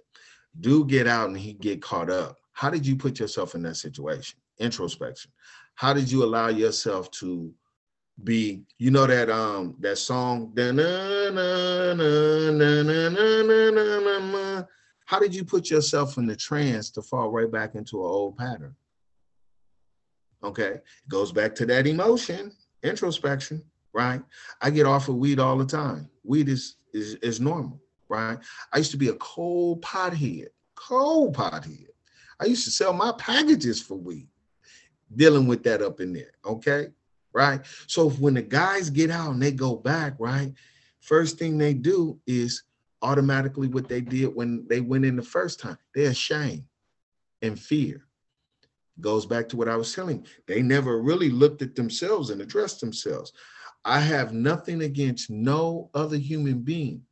Do 0.61 0.85
get 0.85 1.07
out 1.07 1.29
and 1.29 1.39
he 1.39 1.53
get 1.53 1.83
caught 1.83 2.11
up 2.11 2.37
how 2.57 2.71
did 2.71 2.87
you 2.87 2.97
put 2.97 3.21
yourself 3.21 3.55
in 3.55 3.63
that 3.63 3.75
situation? 3.75 4.39
Introspection. 4.59 5.31
How 5.75 5.93
did 5.93 6.11
you 6.11 6.25
allow 6.25 6.49
yourself 6.49 7.11
to 7.21 7.53
be, 8.25 8.63
you 8.79 8.91
know 8.91 9.07
that 9.07 9.29
um 9.29 9.77
that 9.81 9.99
song, 9.99 10.55
how 15.05 15.19
did 15.19 15.35
you 15.35 15.45
put 15.45 15.69
yourself 15.69 16.17
in 16.17 16.25
the 16.25 16.35
trance 16.35 16.89
to 16.93 17.03
fall 17.03 17.31
right 17.31 17.53
back 17.53 17.75
into 17.75 17.99
an 17.99 18.09
old 18.09 18.39
pattern? 18.39 18.75
Okay, 20.43 20.77
it 20.77 20.85
goes 21.09 21.33
back 21.33 21.55
to 21.57 21.67
that 21.67 21.87
emotion, 21.87 22.53
introspection, 22.83 23.63
right? 23.93 24.23
I 24.63 24.71
get 24.71 24.87
off 24.87 25.11
of 25.11 25.17
weed 25.17 25.39
all 25.39 25.59
the 25.59 25.67
time. 25.67 26.09
Weed 26.25 26.49
is 26.49 26.77
is, 26.95 27.17
is 27.17 27.39
normal, 27.39 27.83
right? 28.09 28.39
I 28.73 28.79
used 28.79 28.93
to 28.93 28.97
be 28.97 29.09
a 29.09 29.15
cold 29.17 29.83
pothead, 29.83 30.47
cold 30.75 31.37
pothead. 31.37 31.89
I 32.41 32.47
used 32.47 32.65
to 32.65 32.71
sell 32.71 32.93
my 32.93 33.13
packages 33.19 33.81
for 33.81 33.97
weed, 33.97 34.29
dealing 35.15 35.47
with 35.47 35.63
that 35.65 35.83
up 35.83 36.01
in 36.01 36.13
there. 36.13 36.33
Okay. 36.45 36.89
Right. 37.33 37.61
So 37.87 38.11
when 38.11 38.35
the 38.35 38.43
guys 38.43 38.89
get 38.89 39.11
out 39.11 39.33
and 39.33 39.43
they 39.43 39.53
go 39.53 39.77
back, 39.77 40.15
right, 40.19 40.53
first 41.01 41.39
thing 41.39 41.59
they 41.59 41.75
do 41.75 42.19
is 42.27 42.63
automatically 43.03 43.69
what 43.69 43.89
they 43.89 44.01
did 44.01 44.35
when 44.35 44.67
they 44.69 44.81
went 44.81 45.05
in 45.05 45.17
the 45.17 45.23
first 45.23 45.61
time. 45.61 45.77
They're 45.95 46.11
ashamed 46.11 46.65
and 47.43 47.59
fear. 47.59 48.07
Goes 49.01 49.27
back 49.27 49.49
to 49.51 49.57
what 49.57 49.69
I 49.69 49.77
was 49.77 49.95
telling. 49.95 50.27
They 50.47 50.63
never 50.63 51.03
really 51.03 51.31
looked 51.31 51.61
at 51.61 51.75
themselves 51.75 52.31
and 52.31 52.41
addressed 52.41 52.81
themselves. 52.81 53.33
I 53.85 54.01
have 54.01 54.33
nothing 54.33 54.83
against 54.83 55.31
no 55.31 55.91
other 55.95 56.17
human 56.17 56.61
being. 56.61 57.03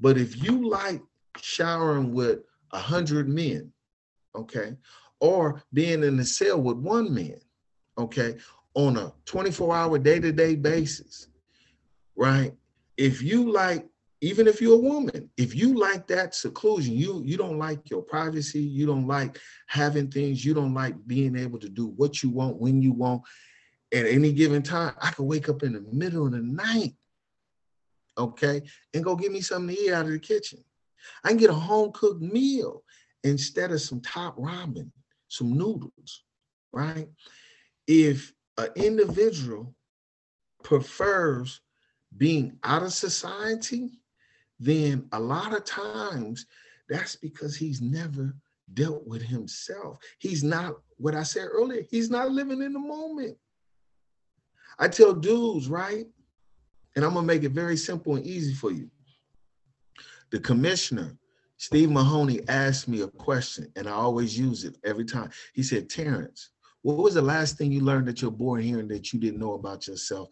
But 0.00 0.16
if 0.16 0.42
you 0.42 0.68
like 0.68 1.02
showering 1.40 2.12
with 2.12 2.40
a 2.72 2.78
hundred 2.78 3.28
men, 3.28 3.72
okay, 4.36 4.76
or 5.20 5.62
being 5.72 6.04
in 6.04 6.16
the 6.16 6.24
cell 6.24 6.60
with 6.60 6.76
one 6.76 7.12
man, 7.12 7.40
okay, 7.98 8.36
on 8.74 8.96
a 8.98 9.12
24-hour 9.24 9.98
day-to-day 9.98 10.56
basis, 10.56 11.28
right? 12.14 12.52
If 12.96 13.22
you 13.22 13.50
like, 13.50 13.86
even 14.20 14.46
if 14.46 14.60
you're 14.60 14.74
a 14.74 14.78
woman, 14.78 15.30
if 15.36 15.54
you 15.54 15.78
like 15.78 16.06
that 16.08 16.34
seclusion, 16.34 16.94
you 16.94 17.22
you 17.24 17.36
don't 17.36 17.58
like 17.58 17.90
your 17.90 18.02
privacy, 18.02 18.60
you 18.60 18.86
don't 18.86 19.06
like 19.06 19.38
having 19.66 20.10
things, 20.10 20.44
you 20.44 20.54
don't 20.54 20.74
like 20.74 20.94
being 21.06 21.36
able 21.36 21.58
to 21.58 21.68
do 21.68 21.88
what 21.88 22.22
you 22.22 22.30
want 22.30 22.56
when 22.56 22.80
you 22.80 22.92
want 22.92 23.22
at 23.92 24.06
any 24.06 24.32
given 24.32 24.62
time. 24.62 24.94
I 25.00 25.10
could 25.10 25.24
wake 25.24 25.48
up 25.48 25.62
in 25.62 25.74
the 25.74 25.84
middle 25.92 26.26
of 26.26 26.32
the 26.32 26.40
night, 26.40 26.94
okay, 28.16 28.62
and 28.94 29.04
go 29.04 29.16
get 29.16 29.32
me 29.32 29.42
something 29.42 29.74
to 29.74 29.82
eat 29.82 29.92
out 29.92 30.06
of 30.06 30.12
the 30.12 30.18
kitchen. 30.18 30.64
I 31.22 31.28
can 31.28 31.36
get 31.36 31.50
a 31.50 31.54
home 31.54 31.92
cooked 31.92 32.22
meal 32.22 32.82
instead 33.26 33.72
of 33.72 33.80
some 33.80 34.00
top 34.00 34.36
ramen, 34.36 34.90
some 35.28 35.56
noodles, 35.56 36.24
right? 36.72 37.08
If 37.86 38.32
an 38.58 38.68
individual 38.76 39.74
prefers 40.62 41.60
being 42.16 42.58
out 42.64 42.82
of 42.82 42.92
society, 42.92 43.90
then 44.58 45.06
a 45.12 45.20
lot 45.20 45.54
of 45.54 45.64
times 45.64 46.46
that's 46.88 47.16
because 47.16 47.56
he's 47.56 47.80
never 47.80 48.34
dealt 48.74 49.06
with 49.06 49.22
himself. 49.22 49.98
He's 50.18 50.42
not, 50.42 50.76
what 50.96 51.14
I 51.14 51.22
said 51.22 51.48
earlier, 51.50 51.84
he's 51.90 52.10
not 52.10 52.30
living 52.30 52.62
in 52.62 52.72
the 52.72 52.78
moment. 52.78 53.36
I 54.78 54.88
tell 54.88 55.14
dudes, 55.14 55.68
right? 55.68 56.06
And 56.94 57.04
I'm 57.04 57.14
gonna 57.14 57.26
make 57.26 57.44
it 57.44 57.52
very 57.52 57.76
simple 57.76 58.16
and 58.16 58.26
easy 58.26 58.54
for 58.54 58.72
you. 58.72 58.90
The 60.30 60.40
commissioner, 60.40 61.16
Steve 61.58 61.90
Mahoney, 61.90 62.40
asked 62.48 62.86
me 62.86 63.00
a 63.00 63.08
question, 63.08 63.70
and 63.76 63.88
I 63.88 63.92
always 63.92 64.38
use 64.38 64.64
it 64.64 64.76
every 64.84 65.04
time. 65.04 65.30
He 65.54 65.62
said, 65.62 65.88
Terrence, 65.88 66.50
what 66.82 66.98
was 66.98 67.14
the 67.14 67.22
last 67.22 67.56
thing 67.56 67.72
you 67.72 67.80
learned 67.80 68.06
that 68.08 68.20
you're 68.20 68.30
born 68.30 68.60
hearing 68.60 68.88
that 68.88 69.12
you 69.12 69.18
didn't 69.18 69.40
know 69.40 69.54
about 69.54 69.88
yourself 69.88 70.28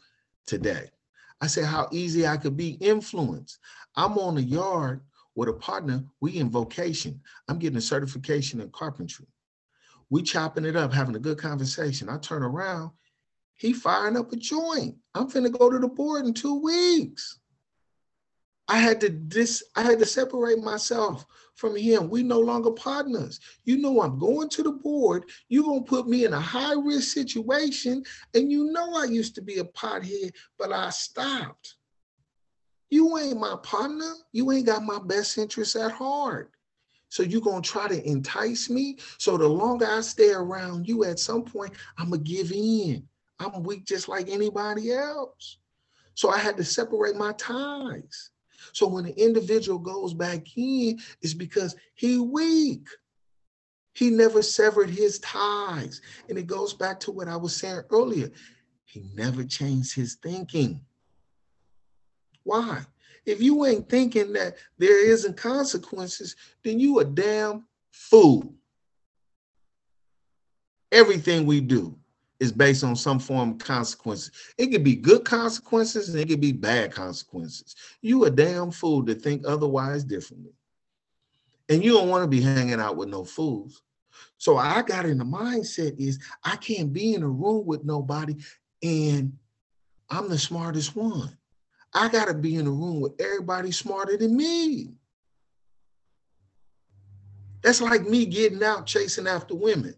today? 0.47 0.91
I 1.41 1.47
said, 1.47 1.65
how 1.65 1.89
easy 1.91 2.27
I 2.27 2.37
could 2.37 2.57
be 2.57 2.73
influenced. 2.81 3.59
I'm 3.97 4.19
on 4.19 4.35
the 4.37 4.43
yard 4.43 5.01
with 5.35 5.49
a 5.49 5.53
partner. 5.55 6.05
We 6.21 6.39
in 6.39 6.51
vocation. 6.51 7.21
I'm 7.49 7.59
getting 7.59 7.79
a 7.79 7.83
certification 7.83 8.61
in 8.61 8.71
carpentry. 8.71 9.27
We 10.11 10.23
chopping 10.23 10.65
it 10.65 10.77
up, 10.77 10.93
having 10.93 11.17
a 11.17 11.21
good 11.21 11.39
conversation. 11.39 12.09
I 12.09 12.19
turn 12.19 12.43
around, 12.43 12.93
he 13.57 13.73
firing 13.73 14.17
up 14.17 14.33
a 14.33 14.37
joint. 14.37 14.97
I'm 15.15 15.31
finna 15.31 15.51
go 15.51 15.71
to 15.71 15.79
the 15.79 15.89
board 15.89 16.27
in 16.27 16.35
two 16.35 16.61
weeks. 16.61 17.41
I 18.69 18.79
had 18.79 19.01
to 19.03 19.11
dis 19.11 19.63
I 19.77 19.83
had 19.83 19.99
to 19.99 20.07
separate 20.07 20.59
myself 20.59 21.27
from 21.55 21.77
him. 21.77 22.09
We 22.09 22.23
no 22.23 22.41
longer 22.41 22.71
partners. 22.71 23.41
You 23.65 23.79
know 23.79 24.03
I'm 24.03 24.19
going 24.19 24.49
to 24.51 24.63
the 24.63 24.73
board. 24.73 25.25
You're 25.49 25.65
gonna 25.65 25.83
put 25.83 26.09
me 26.09 26.25
in 26.25 26.33
a 26.33 26.41
high 26.41 26.75
risk 26.75 27.13
situation. 27.13 28.03
And 28.35 28.51
you 28.51 28.73
know 28.73 28.95
I 28.95 29.05
used 29.05 29.35
to 29.37 29.43
be 29.43 29.59
a 29.59 29.65
pothead, 29.65 30.33
but 30.59 30.73
I 30.73 30.91
stopped. 30.91 31.77
You 32.91 33.19
ain't 33.19 33.41
my 33.41 33.57
partner. 33.63 34.15
You 34.33 34.51
ain't 34.53 34.67
got 34.67 34.83
my 34.83 34.99
best 34.99 35.37
interests 35.37 35.77
at 35.77 35.93
heart. 35.93 36.51
So 37.09 37.23
you're 37.23 37.41
gonna 37.41 37.63
try 37.63 37.87
to 37.87 38.09
entice 38.09 38.71
me. 38.71 38.99
So 39.19 39.37
the 39.37 39.49
longer 39.49 39.87
I 39.87 40.01
stay 40.01 40.33
around 40.33 40.89
you, 40.89 41.05
at 41.05 41.19
some 41.19 41.45
point, 41.45 41.75
I'm 41.99 42.11
gonna 42.11 42.23
give 42.23 42.51
in. 42.51 43.07
I'm 43.39 43.63
weak 43.63 43.85
just 43.85 44.09
like 44.09 44.29
anybody 44.29 44.93
else. 44.93 45.59
So 46.15 46.31
I 46.31 46.39
had 46.39 46.57
to 46.57 46.65
separate 46.65 47.17
my 47.17 47.33
ties. 47.33 48.31
So 48.73 48.87
when 48.87 49.05
the 49.05 49.13
individual 49.13 49.79
goes 49.79 50.15
back 50.15 50.57
in, 50.57 50.99
it's 51.21 51.35
because 51.35 51.77
he 51.95 52.19
weak. 52.19 52.89
He 53.95 54.11
never 54.11 54.43
severed 54.43 54.91
his 54.91 55.19
ties. 55.21 56.01
And 56.29 56.37
it 56.37 56.47
goes 56.47 56.75
back 56.75 56.99
to 57.01 57.13
what 57.13 57.29
I 57.29 57.37
was 57.37 57.57
saying 57.57 57.83
earlier. 57.91 58.31
He 58.85 59.05
never 59.15 59.45
changed 59.45 59.95
his 59.95 60.17
thinking. 60.17 60.81
Why? 62.43 62.85
If 63.25 63.41
you 63.41 63.65
ain't 63.65 63.89
thinking 63.89 64.33
that 64.35 64.57
there 64.79 65.09
isn't 65.09 65.37
consequences, 65.37 66.37
then 66.63 66.79
you 66.79 66.99
a 66.99 67.05
damn 67.05 67.65
fool. 67.91 68.55
Everything 70.93 71.47
we 71.47 71.61
do 71.61 71.99
is 72.45 72.53
based 72.53 72.85
on 72.85 72.95
some 72.95 73.19
form 73.19 73.53
of 73.53 73.59
consequences. 73.59 74.31
It 74.59 74.69
could 74.69 74.85
be 74.85 74.95
good 74.95 75.25
consequences 75.25 76.11
and 76.11 76.21
it 76.21 76.29
could 76.29 76.41
be 76.41 76.53
bad 76.53 76.93
consequences. 76.93 77.75
You 78.03 78.27
a 78.27 78.31
damn 78.31 78.71
fool 78.71 79.05
to 79.07 79.15
think 79.15 79.43
otherwise 79.47 80.05
differently. 80.05 80.53
And 81.69 81.83
you 81.83 81.95
don't 81.95 82.11
want 82.11 82.23
to 82.23 82.29
be 82.29 82.43
hanging 82.43 82.81
out 82.81 82.97
with 82.97 83.09
no 83.09 83.25
fools. 83.25 83.83
So 84.37 84.59
I 84.59 84.83
got 84.83 85.07
in 85.07 85.19
the 85.19 85.25
mindset 85.25 85.99
is 85.99 86.19
I 86.45 86.57
can't 86.57 86.93
be 86.93 87.15
in 87.15 87.23
a 87.23 87.29
room 87.29 87.65
with 87.67 87.85
nobody 87.85 88.37
and 88.83 89.33
I'm 90.11 90.29
the 90.29 90.39
smartest 90.39 90.95
one. 90.95 91.37
I 91.95 92.09
got 92.09 92.27
to 92.27 92.35
be 92.35 92.57
in 92.57 92.67
a 92.67 92.71
room 92.71 93.01
with 93.01 93.19
everybody 93.21 93.71
smarter 93.71 94.17
than 94.17 94.37
me. 94.37 94.95
That's 97.63 97.81
like 97.81 98.03
me 98.03 98.27
getting 98.27 98.63
out 98.63 98.85
chasing 98.85 99.27
after 99.27 99.55
women. 99.55 99.95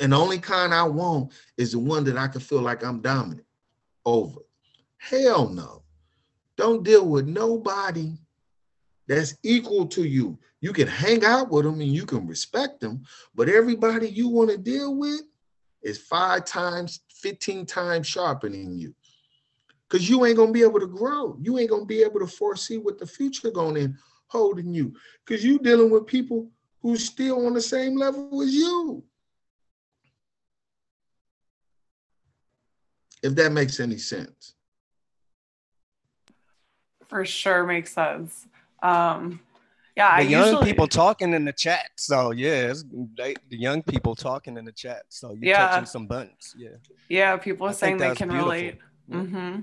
And 0.00 0.12
the 0.12 0.16
only 0.16 0.38
kind 0.38 0.72
I 0.72 0.82
want 0.84 1.32
is 1.58 1.72
the 1.72 1.78
one 1.78 2.04
that 2.04 2.16
I 2.16 2.26
can 2.26 2.40
feel 2.40 2.62
like 2.62 2.82
I'm 2.82 3.00
dominant 3.00 3.46
over. 4.06 4.40
Hell 4.96 5.48
no. 5.50 5.82
Don't 6.56 6.82
deal 6.82 7.06
with 7.06 7.26
nobody 7.26 8.12
that's 9.06 9.34
equal 9.42 9.86
to 9.88 10.04
you. 10.04 10.38
You 10.60 10.72
can 10.72 10.88
hang 10.88 11.24
out 11.24 11.50
with 11.50 11.64
them 11.64 11.80
and 11.80 11.92
you 11.92 12.06
can 12.06 12.26
respect 12.26 12.80
them, 12.80 13.02
but 13.34 13.48
everybody 13.48 14.08
you 14.08 14.28
want 14.28 14.50
to 14.50 14.58
deal 14.58 14.94
with 14.94 15.22
is 15.82 15.98
five 15.98 16.44
times, 16.44 17.00
15 17.14 17.66
times 17.66 18.06
sharper 18.06 18.48
than 18.48 18.78
you. 18.78 18.94
Because 19.88 20.08
you 20.08 20.24
ain't 20.24 20.36
gonna 20.36 20.52
be 20.52 20.62
able 20.62 20.80
to 20.80 20.86
grow. 20.86 21.36
You 21.40 21.58
ain't 21.58 21.70
gonna 21.70 21.84
be 21.84 22.02
able 22.02 22.20
to 22.20 22.26
foresee 22.26 22.78
what 22.78 22.98
the 22.98 23.06
future 23.06 23.50
gonna 23.50 23.92
hold 24.28 24.58
in 24.58 24.72
you. 24.72 24.94
Because 25.24 25.44
you 25.44 25.58
dealing 25.58 25.90
with 25.90 26.06
people 26.06 26.48
who's 26.80 27.04
still 27.04 27.46
on 27.46 27.54
the 27.54 27.60
same 27.60 27.96
level 27.96 28.42
as 28.42 28.54
you. 28.54 29.02
If 33.22 33.34
that 33.34 33.52
makes 33.52 33.80
any 33.80 33.98
sense. 33.98 34.54
For 37.08 37.24
sure 37.24 37.66
makes 37.66 37.92
sense. 37.92 38.46
Um, 38.82 39.40
yeah, 39.96 40.16
the 40.16 40.22
I 40.24 40.26
young 40.26 40.44
usually, 40.46 40.64
people 40.72 40.86
talking 40.86 41.34
in 41.34 41.44
the 41.44 41.52
chat. 41.52 41.90
So 41.96 42.30
yeah, 42.30 42.70
it's, 42.70 42.84
they, 43.16 43.34
the 43.48 43.56
young 43.58 43.82
people 43.82 44.14
talking 44.14 44.56
in 44.56 44.64
the 44.64 44.72
chat. 44.72 45.02
So 45.08 45.32
you're 45.32 45.48
Yeah. 45.48 45.68
touching 45.68 45.86
some 45.86 46.06
buttons. 46.06 46.54
Yeah. 46.56 46.76
Yeah, 47.08 47.36
people 47.36 47.66
I 47.66 47.70
are 47.70 47.74
saying 47.74 47.98
they 47.98 48.14
can 48.14 48.28
beautiful. 48.28 48.52
relate. 48.52 48.78
Yeah. 49.08 49.22
hmm 49.22 49.60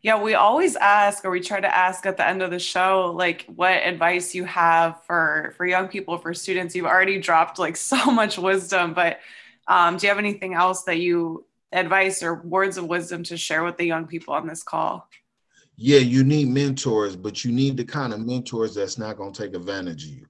Yeah, 0.00 0.22
we 0.22 0.34
always 0.34 0.76
ask, 0.76 1.24
or 1.24 1.30
we 1.30 1.40
try 1.40 1.60
to 1.60 1.76
ask 1.76 2.06
at 2.06 2.16
the 2.16 2.26
end 2.26 2.40
of 2.40 2.52
the 2.52 2.60
show, 2.60 3.12
like 3.14 3.44
what 3.56 3.72
advice 3.72 4.32
you 4.34 4.44
have 4.44 5.02
for 5.04 5.52
for 5.56 5.66
young 5.66 5.88
people, 5.88 6.16
for 6.18 6.32
students. 6.32 6.76
You've 6.76 6.86
already 6.86 7.18
dropped 7.18 7.58
like 7.58 7.76
so 7.92 8.10
much 8.12 8.38
wisdom, 8.38 8.94
but 8.94 9.18
um, 9.66 9.96
do 9.96 10.06
you 10.06 10.10
have 10.10 10.18
anything 10.18 10.54
else 10.54 10.84
that 10.84 10.98
you 10.98 11.44
advice 11.72 12.22
or 12.22 12.42
words 12.42 12.78
of 12.78 12.86
wisdom 12.86 13.22
to 13.24 13.36
share 13.36 13.64
with 13.64 13.76
the 13.76 13.84
young 13.84 14.06
people 14.06 14.34
on 14.34 14.46
this 14.46 14.62
call? 14.62 15.08
Yeah, 15.76 16.00
you 16.00 16.24
need 16.24 16.48
mentors, 16.48 17.14
but 17.14 17.44
you 17.44 17.52
need 17.52 17.76
the 17.76 17.84
kind 17.84 18.12
of 18.12 18.20
mentors 18.20 18.74
that's 18.74 18.98
not 18.98 19.16
going 19.16 19.32
to 19.32 19.42
take 19.42 19.54
advantage 19.54 20.04
of 20.04 20.10
you. 20.10 20.26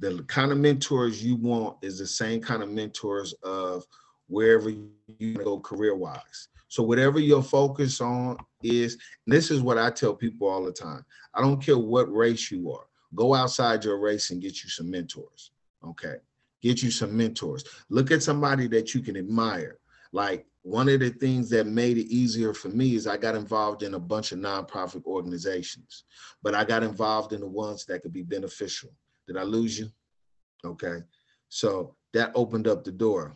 The 0.00 0.22
kind 0.24 0.50
of 0.50 0.58
mentors 0.58 1.24
you 1.24 1.36
want 1.36 1.76
is 1.82 1.98
the 1.98 2.06
same 2.06 2.40
kind 2.40 2.62
of 2.62 2.70
mentors 2.70 3.32
of 3.42 3.84
wherever 4.28 4.70
you 4.70 5.34
go 5.34 5.60
career 5.60 5.94
wise. 5.94 6.48
So 6.68 6.82
whatever 6.82 7.18
your 7.18 7.42
focus 7.42 8.00
on 8.00 8.36
is, 8.62 8.98
this 9.26 9.50
is 9.50 9.60
what 9.60 9.78
I 9.78 9.90
tell 9.90 10.14
people 10.14 10.48
all 10.48 10.64
the 10.64 10.72
time. 10.72 11.04
I 11.34 11.40
don't 11.40 11.62
care 11.62 11.78
what 11.78 12.12
race 12.12 12.50
you 12.50 12.72
are. 12.72 12.84
Go 13.14 13.34
outside 13.34 13.84
your 13.84 13.98
race 13.98 14.30
and 14.30 14.42
get 14.42 14.62
you 14.62 14.68
some 14.68 14.90
mentors. 14.90 15.52
Okay. 15.86 16.16
Get 16.60 16.82
you 16.82 16.90
some 16.90 17.16
mentors. 17.16 17.64
Look 17.88 18.10
at 18.10 18.22
somebody 18.22 18.66
that 18.68 18.94
you 18.94 19.00
can 19.00 19.16
admire. 19.16 19.77
Like 20.12 20.46
one 20.62 20.88
of 20.88 21.00
the 21.00 21.10
things 21.10 21.50
that 21.50 21.66
made 21.66 21.98
it 21.98 22.06
easier 22.06 22.52
for 22.54 22.68
me 22.68 22.94
is 22.94 23.06
I 23.06 23.16
got 23.16 23.34
involved 23.34 23.82
in 23.82 23.94
a 23.94 23.98
bunch 23.98 24.32
of 24.32 24.38
nonprofit 24.38 25.04
organizations, 25.04 26.04
but 26.42 26.54
I 26.54 26.64
got 26.64 26.82
involved 26.82 27.32
in 27.32 27.40
the 27.40 27.46
ones 27.46 27.84
that 27.86 28.02
could 28.02 28.12
be 28.12 28.22
beneficial. 28.22 28.90
Did 29.26 29.36
I 29.36 29.42
lose 29.42 29.78
you? 29.78 29.88
Okay. 30.64 30.98
So 31.48 31.94
that 32.12 32.32
opened 32.34 32.66
up 32.66 32.84
the 32.84 32.92
door. 32.92 33.34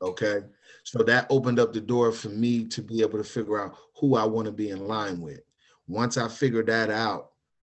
Okay. 0.00 0.40
So 0.84 1.02
that 1.02 1.26
opened 1.28 1.58
up 1.58 1.72
the 1.72 1.80
door 1.80 2.12
for 2.12 2.28
me 2.28 2.64
to 2.66 2.82
be 2.82 3.02
able 3.02 3.18
to 3.18 3.24
figure 3.24 3.60
out 3.62 3.76
who 3.96 4.16
I 4.16 4.24
want 4.24 4.46
to 4.46 4.52
be 4.52 4.70
in 4.70 4.86
line 4.86 5.20
with. 5.20 5.40
Once 5.86 6.16
I 6.16 6.28
figured 6.28 6.66
that 6.66 6.90
out, 6.90 7.32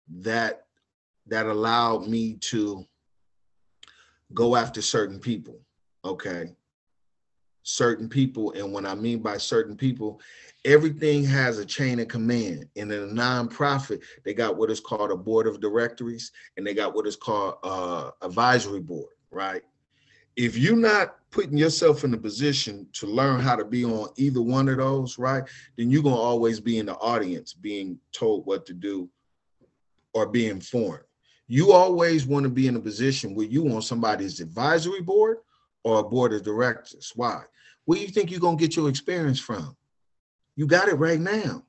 that 0.09 0.65
that 1.27 1.47
allowed 1.47 2.07
me 2.07 2.35
to 2.35 2.85
go 4.33 4.55
after 4.55 4.81
certain 4.81 5.19
people. 5.19 5.59
Okay. 6.03 6.55
certain 7.63 8.07
people. 8.07 8.51
And 8.51 8.71
when 8.71 8.85
I 8.85 8.93
mean 8.93 9.19
by 9.19 9.37
certain 9.37 9.75
people, 9.75 10.21
everything 10.65 11.23
has 11.25 11.57
a 11.57 11.65
chain 11.65 11.99
of 11.99 12.07
command. 12.07 12.67
And 12.75 12.91
in 12.91 13.03
a 13.03 13.07
nonprofit, 13.07 14.03
they 14.23 14.35
got 14.35 14.55
what 14.55 14.69
is 14.69 14.79
called 14.79 15.11
a 15.11 15.15
board 15.15 15.47
of 15.47 15.59
directories 15.59 16.31
and 16.57 16.65
they 16.65 16.75
got 16.75 16.93
what 16.93 17.07
is 17.07 17.15
called 17.15 17.55
uh 17.63 18.11
advisory 18.21 18.81
board, 18.81 19.13
right? 19.31 19.63
If 20.35 20.57
you're 20.57 20.75
not 20.75 21.15
putting 21.31 21.57
yourself 21.57 22.03
in 22.03 22.13
a 22.13 22.17
position 22.17 22.87
to 22.93 23.07
learn 23.07 23.39
how 23.39 23.55
to 23.55 23.65
be 23.65 23.83
on 23.83 24.09
either 24.15 24.41
one 24.41 24.69
of 24.69 24.77
those, 24.77 25.17
right, 25.17 25.43
then 25.77 25.89
you're 25.89 26.03
gonna 26.03 26.15
always 26.15 26.59
be 26.59 26.77
in 26.77 26.85
the 26.85 26.95
audience 26.95 27.53
being 27.53 27.99
told 28.11 28.45
what 28.45 28.65
to 28.67 28.73
do 28.73 29.09
or 30.13 30.27
be 30.27 30.47
informed. 30.47 31.03
You 31.47 31.71
always 31.71 32.25
want 32.25 32.43
to 32.43 32.49
be 32.49 32.67
in 32.67 32.75
a 32.75 32.79
position 32.79 33.35
where 33.35 33.45
you 33.45 33.67
on 33.73 33.81
somebody's 33.81 34.39
advisory 34.39 35.01
board 35.01 35.37
or 35.83 35.99
a 35.99 36.03
board 36.03 36.33
of 36.33 36.43
directors. 36.43 37.11
Why? 37.15 37.43
Where 37.85 37.99
you 37.99 38.07
think 38.07 38.31
you're 38.31 38.39
gonna 38.39 38.57
get 38.57 38.75
your 38.75 38.89
experience 38.89 39.39
from? 39.39 39.75
You 40.55 40.65
got 40.65 40.87
it 40.87 40.95
right 40.95 41.19
now. 41.19 41.63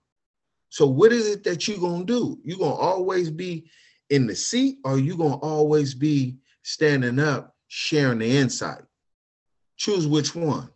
So 0.70 0.87
what 0.87 1.12
is 1.12 1.29
it 1.29 1.45
that 1.45 1.68
you're 1.68 1.79
gonna 1.79 2.05
do? 2.05 2.39
You're 2.43 2.59
gonna 2.59 2.74
always 2.74 3.31
be 3.31 3.68
in 4.09 4.27
the 4.27 4.35
seat, 4.35 4.79
or 4.85 4.99
you 4.99 5.16
gonna 5.16 5.37
always 5.37 5.95
be 5.95 6.37
standing 6.62 7.18
up, 7.18 7.55
sharing 7.68 8.20
the 8.20 8.37
insight. 8.37 8.83
Choose 9.77 10.07
which 10.07 10.35
one. 10.35 10.70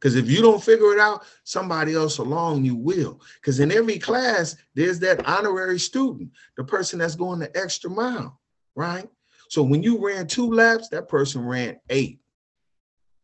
Because 0.00 0.14
if 0.14 0.30
you 0.30 0.40
don't 0.40 0.62
figure 0.62 0.92
it 0.92 1.00
out, 1.00 1.24
somebody 1.44 1.94
else 1.94 2.18
along 2.18 2.64
you 2.64 2.76
will. 2.76 3.20
Because 3.40 3.58
in 3.58 3.72
every 3.72 3.98
class, 3.98 4.56
there's 4.74 5.00
that 5.00 5.26
honorary 5.26 5.78
student, 5.78 6.30
the 6.56 6.64
person 6.64 7.00
that's 7.00 7.16
going 7.16 7.40
the 7.40 7.56
extra 7.56 7.90
mile, 7.90 8.40
right? 8.76 9.08
So 9.48 9.62
when 9.62 9.82
you 9.82 10.04
ran 10.04 10.26
two 10.26 10.52
laps, 10.52 10.88
that 10.90 11.08
person 11.08 11.44
ran 11.44 11.80
eight. 11.90 12.20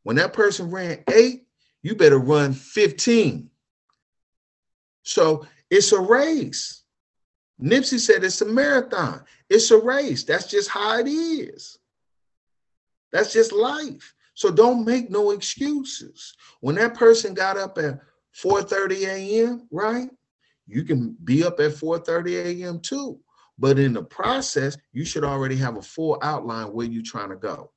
When 0.02 0.16
that 0.16 0.32
person 0.32 0.70
ran 0.70 1.04
eight, 1.12 1.46
you 1.82 1.94
better 1.94 2.18
run 2.18 2.52
15. 2.52 3.50
So 5.02 5.46
it's 5.70 5.92
a 5.92 6.00
race. 6.00 6.82
Nipsey 7.62 8.00
said 8.00 8.24
it's 8.24 8.40
a 8.40 8.46
marathon. 8.46 9.22
It's 9.48 9.70
a 9.70 9.78
race. 9.78 10.24
That's 10.24 10.46
just 10.46 10.68
how 10.68 10.98
it 10.98 11.06
is. 11.06 11.78
That's 13.12 13.32
just 13.32 13.52
life. 13.52 14.14
So 14.34 14.50
don't 14.50 14.84
make 14.84 15.10
no 15.10 15.30
excuses. 15.30 16.34
When 16.60 16.74
that 16.76 16.94
person 16.94 17.34
got 17.34 17.56
up 17.56 17.78
at 17.78 18.00
4:30 18.34 19.06
a.m., 19.06 19.68
right? 19.70 20.10
You 20.66 20.82
can 20.84 21.16
be 21.24 21.44
up 21.44 21.60
at 21.60 21.72
4:30 21.72 22.62
a.m. 22.62 22.80
too. 22.80 23.20
But 23.58 23.78
in 23.78 23.92
the 23.92 24.02
process, 24.02 24.76
you 24.92 25.04
should 25.04 25.24
already 25.24 25.56
have 25.56 25.76
a 25.76 25.82
full 25.82 26.18
outline 26.22 26.72
where 26.72 26.86
you're 26.86 27.04
trying 27.04 27.30
to 27.30 27.36
go. 27.36 27.70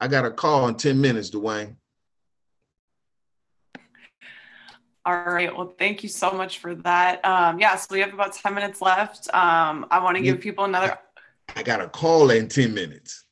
I 0.00 0.08
got 0.08 0.24
a 0.24 0.30
call 0.30 0.68
in 0.68 0.76
10 0.76 0.98
minutes, 1.00 1.30
Dwayne. 1.30 1.76
All 5.04 5.22
right. 5.24 5.54
Well, 5.54 5.74
thank 5.78 6.02
you 6.02 6.08
so 6.08 6.32
much 6.32 6.58
for 6.58 6.74
that. 6.76 7.24
Um, 7.24 7.60
yeah, 7.60 7.76
so 7.76 7.94
we 7.94 8.00
have 8.00 8.12
about 8.12 8.32
10 8.32 8.54
minutes 8.54 8.80
left. 8.80 9.32
Um, 9.32 9.86
I 9.90 10.02
want 10.02 10.16
to 10.16 10.22
give 10.22 10.40
people 10.40 10.64
another. 10.64 10.98
I 11.54 11.62
got 11.62 11.80
a 11.80 11.88
call 11.88 12.30
in 12.30 12.48
10 12.48 12.74
minutes. 12.74 13.25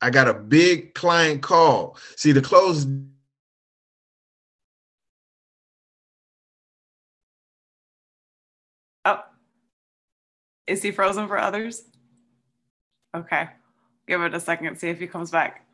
I 0.00 0.10
got 0.10 0.28
a 0.28 0.34
big 0.34 0.94
client 0.94 1.42
call. 1.42 1.96
See, 2.16 2.32
the 2.32 2.40
close. 2.40 2.86
Oh, 9.04 9.20
is 10.66 10.82
he 10.82 10.92
frozen 10.92 11.26
for 11.26 11.38
others? 11.38 11.82
Okay. 13.16 13.48
Give 14.06 14.22
it 14.22 14.34
a 14.34 14.40
second, 14.40 14.78
see 14.78 14.88
if 14.88 14.98
he 14.98 15.06
comes 15.06 15.30
back. 15.30 15.64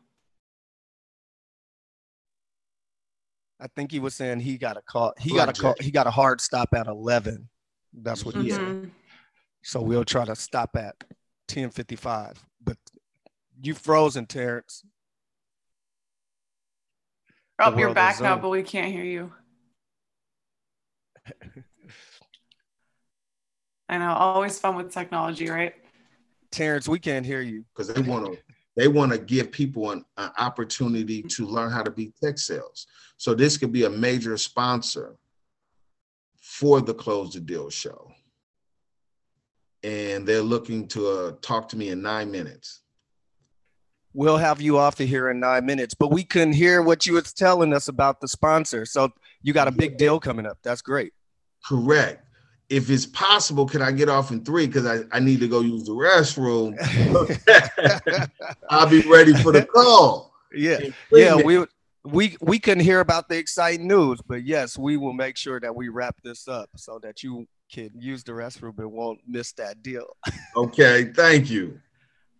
I 3.59 3.67
think 3.75 3.91
he 3.91 3.99
was 3.99 4.13
saying 4.13 4.41
he 4.41 4.57
got 4.57 4.77
a 4.77 4.81
call. 4.81 5.13
He 5.17 5.33
got 5.33 5.49
a 5.49 5.53
call. 5.53 5.75
He 5.79 5.91
got 5.91 6.07
a 6.07 6.11
hard 6.11 6.41
stop 6.41 6.69
at 6.75 6.87
11. 6.87 7.47
That's 7.93 8.25
what 8.25 8.35
he 8.35 8.49
mm-hmm. 8.49 8.81
said. 8.83 8.91
So 9.63 9.81
we'll 9.81 10.03
try 10.03 10.25
to 10.25 10.35
stop 10.35 10.75
at 10.75 10.95
10:55. 11.47 12.35
But 12.61 12.77
you 13.61 13.73
frozen, 13.73 14.25
Terrence. 14.25 14.83
Oh, 17.59 17.77
you're 17.77 17.93
back 17.93 18.19
now, 18.19 18.37
but 18.37 18.49
we 18.49 18.63
can't 18.63 18.91
hear 18.91 19.03
you. 19.03 19.31
I 23.87 23.97
know, 23.97 24.13
always 24.13 24.59
fun 24.59 24.75
with 24.75 24.91
technology, 24.91 25.49
right? 25.49 25.73
Terrence, 26.51 26.87
we 26.87 26.99
can't 26.99 27.25
hear 27.25 27.41
you 27.41 27.63
because 27.73 27.93
they 27.93 28.01
want 28.01 28.25
to. 28.25 28.37
They 28.77 28.89
want 28.89 29.13
to 29.13 29.17
give 29.17 29.53
people 29.53 29.91
an, 29.91 30.03
an 30.17 30.31
opportunity 30.37 31.21
to 31.23 31.45
learn 31.45 31.71
how 31.71 31.81
to 31.81 31.91
be 31.91 32.11
tech 32.21 32.37
sales. 32.37 32.87
So 33.15 33.33
this 33.33 33.57
could 33.57 33.71
be 33.71 33.85
a 33.85 33.89
major 33.89 34.35
sponsor 34.35 35.15
for 36.41 36.81
the 36.81 36.93
Close 36.93 37.33
the 37.33 37.39
Deal 37.39 37.69
show, 37.69 38.11
and 39.81 40.27
they're 40.27 40.41
looking 40.41 40.89
to 40.89 41.07
uh, 41.07 41.31
talk 41.41 41.69
to 41.69 41.77
me 41.77 41.89
in 41.89 42.01
nine 42.01 42.29
minutes 42.29 42.81
we'll 44.15 44.37
have 44.37 44.61
you 44.61 44.77
off 44.77 44.99
of 44.99 45.07
here 45.07 45.29
in 45.29 45.39
nine 45.39 45.65
minutes. 45.65 45.93
But 45.93 46.11
we 46.11 46.23
couldn't 46.23 46.53
hear 46.53 46.81
what 46.81 47.05
you 47.05 47.13
was 47.13 47.33
telling 47.33 47.73
us 47.73 47.87
about 47.87 48.21
the 48.21 48.27
sponsor. 48.27 48.85
So 48.85 49.11
you 49.41 49.53
got 49.53 49.67
a 49.67 49.71
big 49.71 49.97
deal 49.97 50.19
coming 50.19 50.45
up. 50.45 50.57
That's 50.63 50.81
great. 50.81 51.13
Correct. 51.63 52.21
If 52.69 52.89
it's 52.89 53.05
possible, 53.05 53.67
can 53.67 53.83
I 53.83 53.91
get 53.91 54.09
off 54.09 54.31
in 54.31 54.43
three? 54.43 54.65
Because 54.65 54.87
I, 54.87 55.01
I 55.11 55.19
need 55.19 55.39
to 55.41 55.47
go 55.47 55.59
use 55.61 55.83
the 55.85 55.91
restroom. 55.91 56.75
I'll 58.69 58.89
be 58.89 59.01
ready 59.01 59.33
for 59.33 59.51
the 59.51 59.65
call. 59.65 60.33
Yeah. 60.51 60.79
Yeah. 61.11 61.35
We 61.35 61.65
we 62.03 62.37
we 62.39 62.59
couldn't 62.59 62.83
hear 62.83 63.01
about 63.01 63.29
the 63.29 63.37
exciting 63.37 63.87
news, 63.87 64.19
but 64.25 64.43
yes, 64.43 64.77
we 64.77 64.97
will 64.97 65.13
make 65.13 65.37
sure 65.37 65.59
that 65.59 65.75
we 65.75 65.89
wrap 65.89 66.15
this 66.23 66.47
up 66.47 66.69
so 66.75 66.99
that 67.03 67.23
you 67.23 67.47
can 67.71 67.89
use 67.95 68.23
the 68.23 68.31
restroom 68.31 68.77
and 68.77 68.91
won't 68.91 69.19
miss 69.27 69.51
that 69.53 69.81
deal. 69.81 70.15
okay, 70.55 71.11
thank 71.15 71.49
you. 71.49 71.79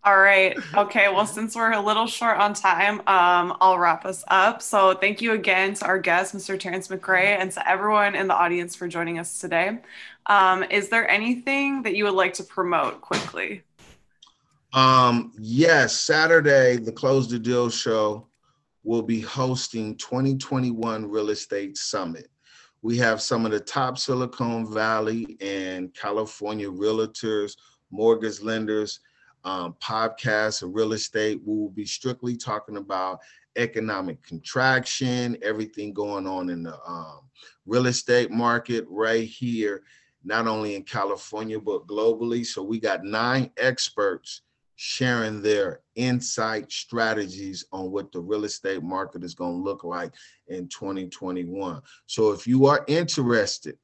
All 0.06 0.20
right. 0.20 0.56
Okay. 0.76 1.10
Well, 1.10 1.26
since 1.26 1.56
we're 1.56 1.72
a 1.72 1.82
little 1.82 2.06
short 2.06 2.38
on 2.38 2.54
time, 2.54 3.00
um, 3.08 3.58
I'll 3.60 3.80
wrap 3.80 4.06
us 4.06 4.24
up. 4.28 4.62
So, 4.62 4.94
thank 4.94 5.20
you 5.20 5.32
again 5.32 5.74
to 5.76 5.86
our 5.88 5.98
guest, 5.98 6.36
Mr. 6.36 6.60
Terrence 6.60 6.90
McRae, 6.90 7.40
and 7.40 7.52
to 7.54 7.68
everyone 7.68 8.14
in 8.14 8.28
the 8.28 8.36
audience 8.36 8.76
for 8.76 8.88
joining 8.88 9.18
us 9.18 9.40
today. 9.40 9.80
Um, 10.28 10.62
is 10.62 10.90
there 10.90 11.10
anything 11.10 11.82
that 11.82 11.96
you 11.96 12.04
would 12.04 12.14
like 12.14 12.36
to 12.36 12.44
promote 12.44 13.02
quickly? 13.02 13.64
Um, 14.74 15.34
yes, 15.40 15.96
Saturday, 15.96 16.78
the 16.78 16.92
Close 16.92 17.28
the 17.28 17.40
Deal 17.40 17.72
show 17.72 18.28
will 18.84 19.02
be 19.02 19.22
hosting 19.22 19.98
2021 19.98 21.10
Real 21.10 21.32
Estate 21.32 21.78
Summit. 21.78 22.30
We 22.84 22.96
have 22.98 23.24
some 23.24 23.44
of 23.44 23.52
the 23.52 23.60
top 23.60 23.98
Silicon 23.98 24.72
Valley 24.72 25.36
and 25.42 25.92
California 25.96 26.70
realtors, 26.70 27.56
mortgage 27.90 28.42
lenders, 28.42 29.00
um, 29.46 29.76
podcast 29.82 30.64
of 30.64 30.74
real 30.74 30.94
estate. 30.94 31.40
We 31.46 31.56
will 31.56 31.70
be 31.70 31.86
strictly 31.86 32.36
talking 32.36 32.78
about 32.78 33.20
economic 33.56 34.22
contraction, 34.24 35.38
everything 35.42 35.94
going 35.94 36.28
on 36.28 36.50
in 36.50 36.64
the 36.64 36.78
um, 36.86 37.22
real 37.66 37.86
estate 37.86 38.32
market 38.32 38.86
right 38.90 39.28
here, 39.28 39.84
not 40.24 40.48
only 40.48 40.76
in 40.76 40.84
California, 40.84 41.60
but 41.60 41.88
globally. 41.88 42.46
So 42.46 42.64
we 42.64 42.80
got 42.80 43.06
nine 43.06 43.52
experts 43.58 44.42
sharing 44.78 45.42
their 45.42 45.82
insight 45.96 46.70
strategies 46.70 47.66
on 47.72 47.92
what 47.92 48.12
the 48.12 48.20
real 48.20 48.44
estate 48.44 48.84
market 48.84 49.24
is 49.24 49.34
going 49.34 49.58
to 49.58 49.64
look 49.64 49.86
like 49.86 50.12
in 50.48 50.68
2021. 50.68 51.82
So 52.08 52.32
if 52.32 52.46
you 52.46 52.66
are 52.66 52.84
interested, 52.88 53.78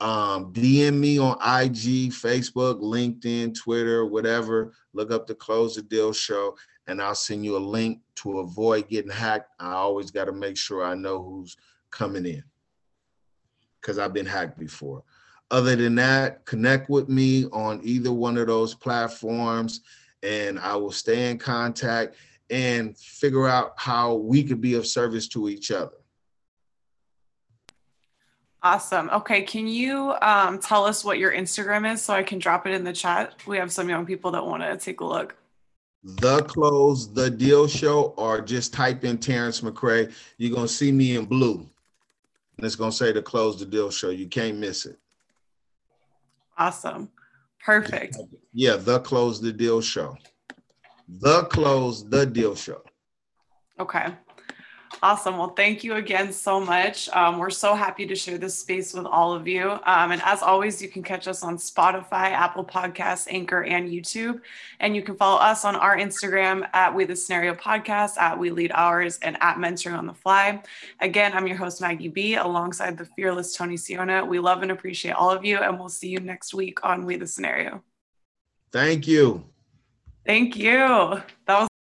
um, 0.00 0.52
DM 0.52 0.94
me 0.94 1.18
on 1.18 1.32
IG, 1.34 2.12
Facebook, 2.12 2.80
LinkedIn, 2.80 3.54
Twitter, 3.58 4.06
whatever. 4.06 4.72
Look 4.92 5.10
up 5.10 5.26
the 5.26 5.34
Close 5.34 5.74
the 5.74 5.82
Deal 5.82 6.12
show, 6.12 6.56
and 6.86 7.02
I'll 7.02 7.14
send 7.14 7.44
you 7.44 7.56
a 7.56 7.58
link 7.58 8.00
to 8.16 8.40
avoid 8.40 8.88
getting 8.88 9.10
hacked. 9.10 9.50
I 9.58 9.72
always 9.72 10.10
got 10.10 10.26
to 10.26 10.32
make 10.32 10.56
sure 10.56 10.84
I 10.84 10.94
know 10.94 11.22
who's 11.22 11.56
coming 11.90 12.26
in 12.26 12.44
because 13.80 13.98
I've 13.98 14.12
been 14.12 14.26
hacked 14.26 14.58
before. 14.58 15.02
Other 15.50 15.76
than 15.76 15.94
that, 15.96 16.44
connect 16.44 16.90
with 16.90 17.08
me 17.08 17.46
on 17.46 17.80
either 17.82 18.12
one 18.12 18.36
of 18.36 18.46
those 18.46 18.74
platforms, 18.74 19.80
and 20.22 20.58
I 20.58 20.76
will 20.76 20.92
stay 20.92 21.30
in 21.30 21.38
contact 21.38 22.16
and 22.50 22.96
figure 22.96 23.48
out 23.48 23.72
how 23.76 24.14
we 24.14 24.44
could 24.44 24.60
be 24.60 24.74
of 24.74 24.86
service 24.86 25.26
to 25.28 25.48
each 25.48 25.70
other. 25.70 25.97
Awesome. 28.62 29.08
Okay. 29.10 29.42
Can 29.42 29.68
you 29.68 30.14
um, 30.20 30.58
tell 30.58 30.84
us 30.84 31.04
what 31.04 31.18
your 31.18 31.32
Instagram 31.32 31.90
is 31.92 32.02
so 32.02 32.14
I 32.14 32.22
can 32.22 32.38
drop 32.38 32.66
it 32.66 32.72
in 32.72 32.82
the 32.82 32.92
chat? 32.92 33.34
We 33.46 33.56
have 33.56 33.70
some 33.70 33.88
young 33.88 34.04
people 34.04 34.32
that 34.32 34.44
want 34.44 34.62
to 34.62 34.76
take 34.76 35.00
a 35.00 35.04
look. 35.04 35.36
The 36.02 36.42
Close 36.44 37.12
the 37.12 37.30
Deal 37.30 37.68
Show, 37.68 38.14
or 38.16 38.40
just 38.40 38.72
type 38.72 39.04
in 39.04 39.18
Terrence 39.18 39.60
McRae. 39.60 40.12
You're 40.38 40.54
going 40.54 40.66
to 40.66 40.72
see 40.72 40.90
me 40.90 41.16
in 41.16 41.24
blue. 41.24 41.68
And 42.56 42.66
it's 42.66 42.76
going 42.76 42.90
to 42.90 42.96
say 42.96 43.12
the 43.12 43.22
Close 43.22 43.58
the 43.58 43.66
Deal 43.66 43.90
Show. 43.90 44.10
You 44.10 44.26
can't 44.26 44.58
miss 44.58 44.86
it. 44.86 44.98
Awesome. 46.56 47.10
Perfect. 47.64 48.16
Yeah. 48.52 48.76
The 48.76 49.00
Close 49.00 49.40
the 49.40 49.52
Deal 49.52 49.80
Show. 49.80 50.16
The 51.08 51.44
Close 51.44 52.08
the 52.08 52.26
Deal 52.26 52.56
Show. 52.56 52.82
Okay. 53.78 54.08
Awesome. 55.00 55.38
Well, 55.38 55.50
thank 55.50 55.84
you 55.84 55.94
again 55.94 56.32
so 56.32 56.60
much. 56.60 57.08
Um, 57.10 57.38
we're 57.38 57.50
so 57.50 57.74
happy 57.74 58.04
to 58.06 58.16
share 58.16 58.36
this 58.36 58.58
space 58.58 58.92
with 58.92 59.06
all 59.06 59.32
of 59.32 59.46
you. 59.46 59.78
Um, 59.84 60.10
and 60.10 60.20
as 60.24 60.42
always, 60.42 60.82
you 60.82 60.88
can 60.88 61.04
catch 61.04 61.28
us 61.28 61.44
on 61.44 61.56
Spotify, 61.56 62.32
Apple 62.32 62.64
Podcasts, 62.64 63.28
Anchor, 63.30 63.62
and 63.62 63.88
YouTube. 63.88 64.40
And 64.80 64.96
you 64.96 65.02
can 65.02 65.14
follow 65.16 65.38
us 65.38 65.64
on 65.64 65.76
our 65.76 65.96
Instagram 65.96 66.68
at 66.72 66.92
We 66.92 67.04
the 67.04 67.14
Scenario 67.14 67.54
Podcast, 67.54 68.18
at 68.18 68.38
We 68.38 68.50
Lead 68.50 68.72
Ours, 68.74 69.20
and 69.22 69.36
at 69.40 69.56
Mentoring 69.56 69.96
on 69.96 70.06
the 70.06 70.14
Fly. 70.14 70.62
Again, 71.00 71.32
I'm 71.32 71.46
your 71.46 71.56
host, 71.56 71.80
Maggie 71.80 72.08
B, 72.08 72.34
alongside 72.34 72.98
the 72.98 73.04
fearless 73.04 73.54
Tony 73.54 73.76
Siona. 73.76 74.24
We 74.24 74.40
love 74.40 74.62
and 74.62 74.72
appreciate 74.72 75.12
all 75.12 75.30
of 75.30 75.44
you, 75.44 75.58
and 75.58 75.78
we'll 75.78 75.90
see 75.90 76.08
you 76.08 76.18
next 76.18 76.54
week 76.54 76.84
on 76.84 77.06
We 77.06 77.16
the 77.16 77.26
Scenario. 77.26 77.84
Thank 78.72 79.06
you. 79.06 79.44
Thank 80.26 80.56
you. 80.56 80.76
That 80.76 81.22
was 81.46 81.68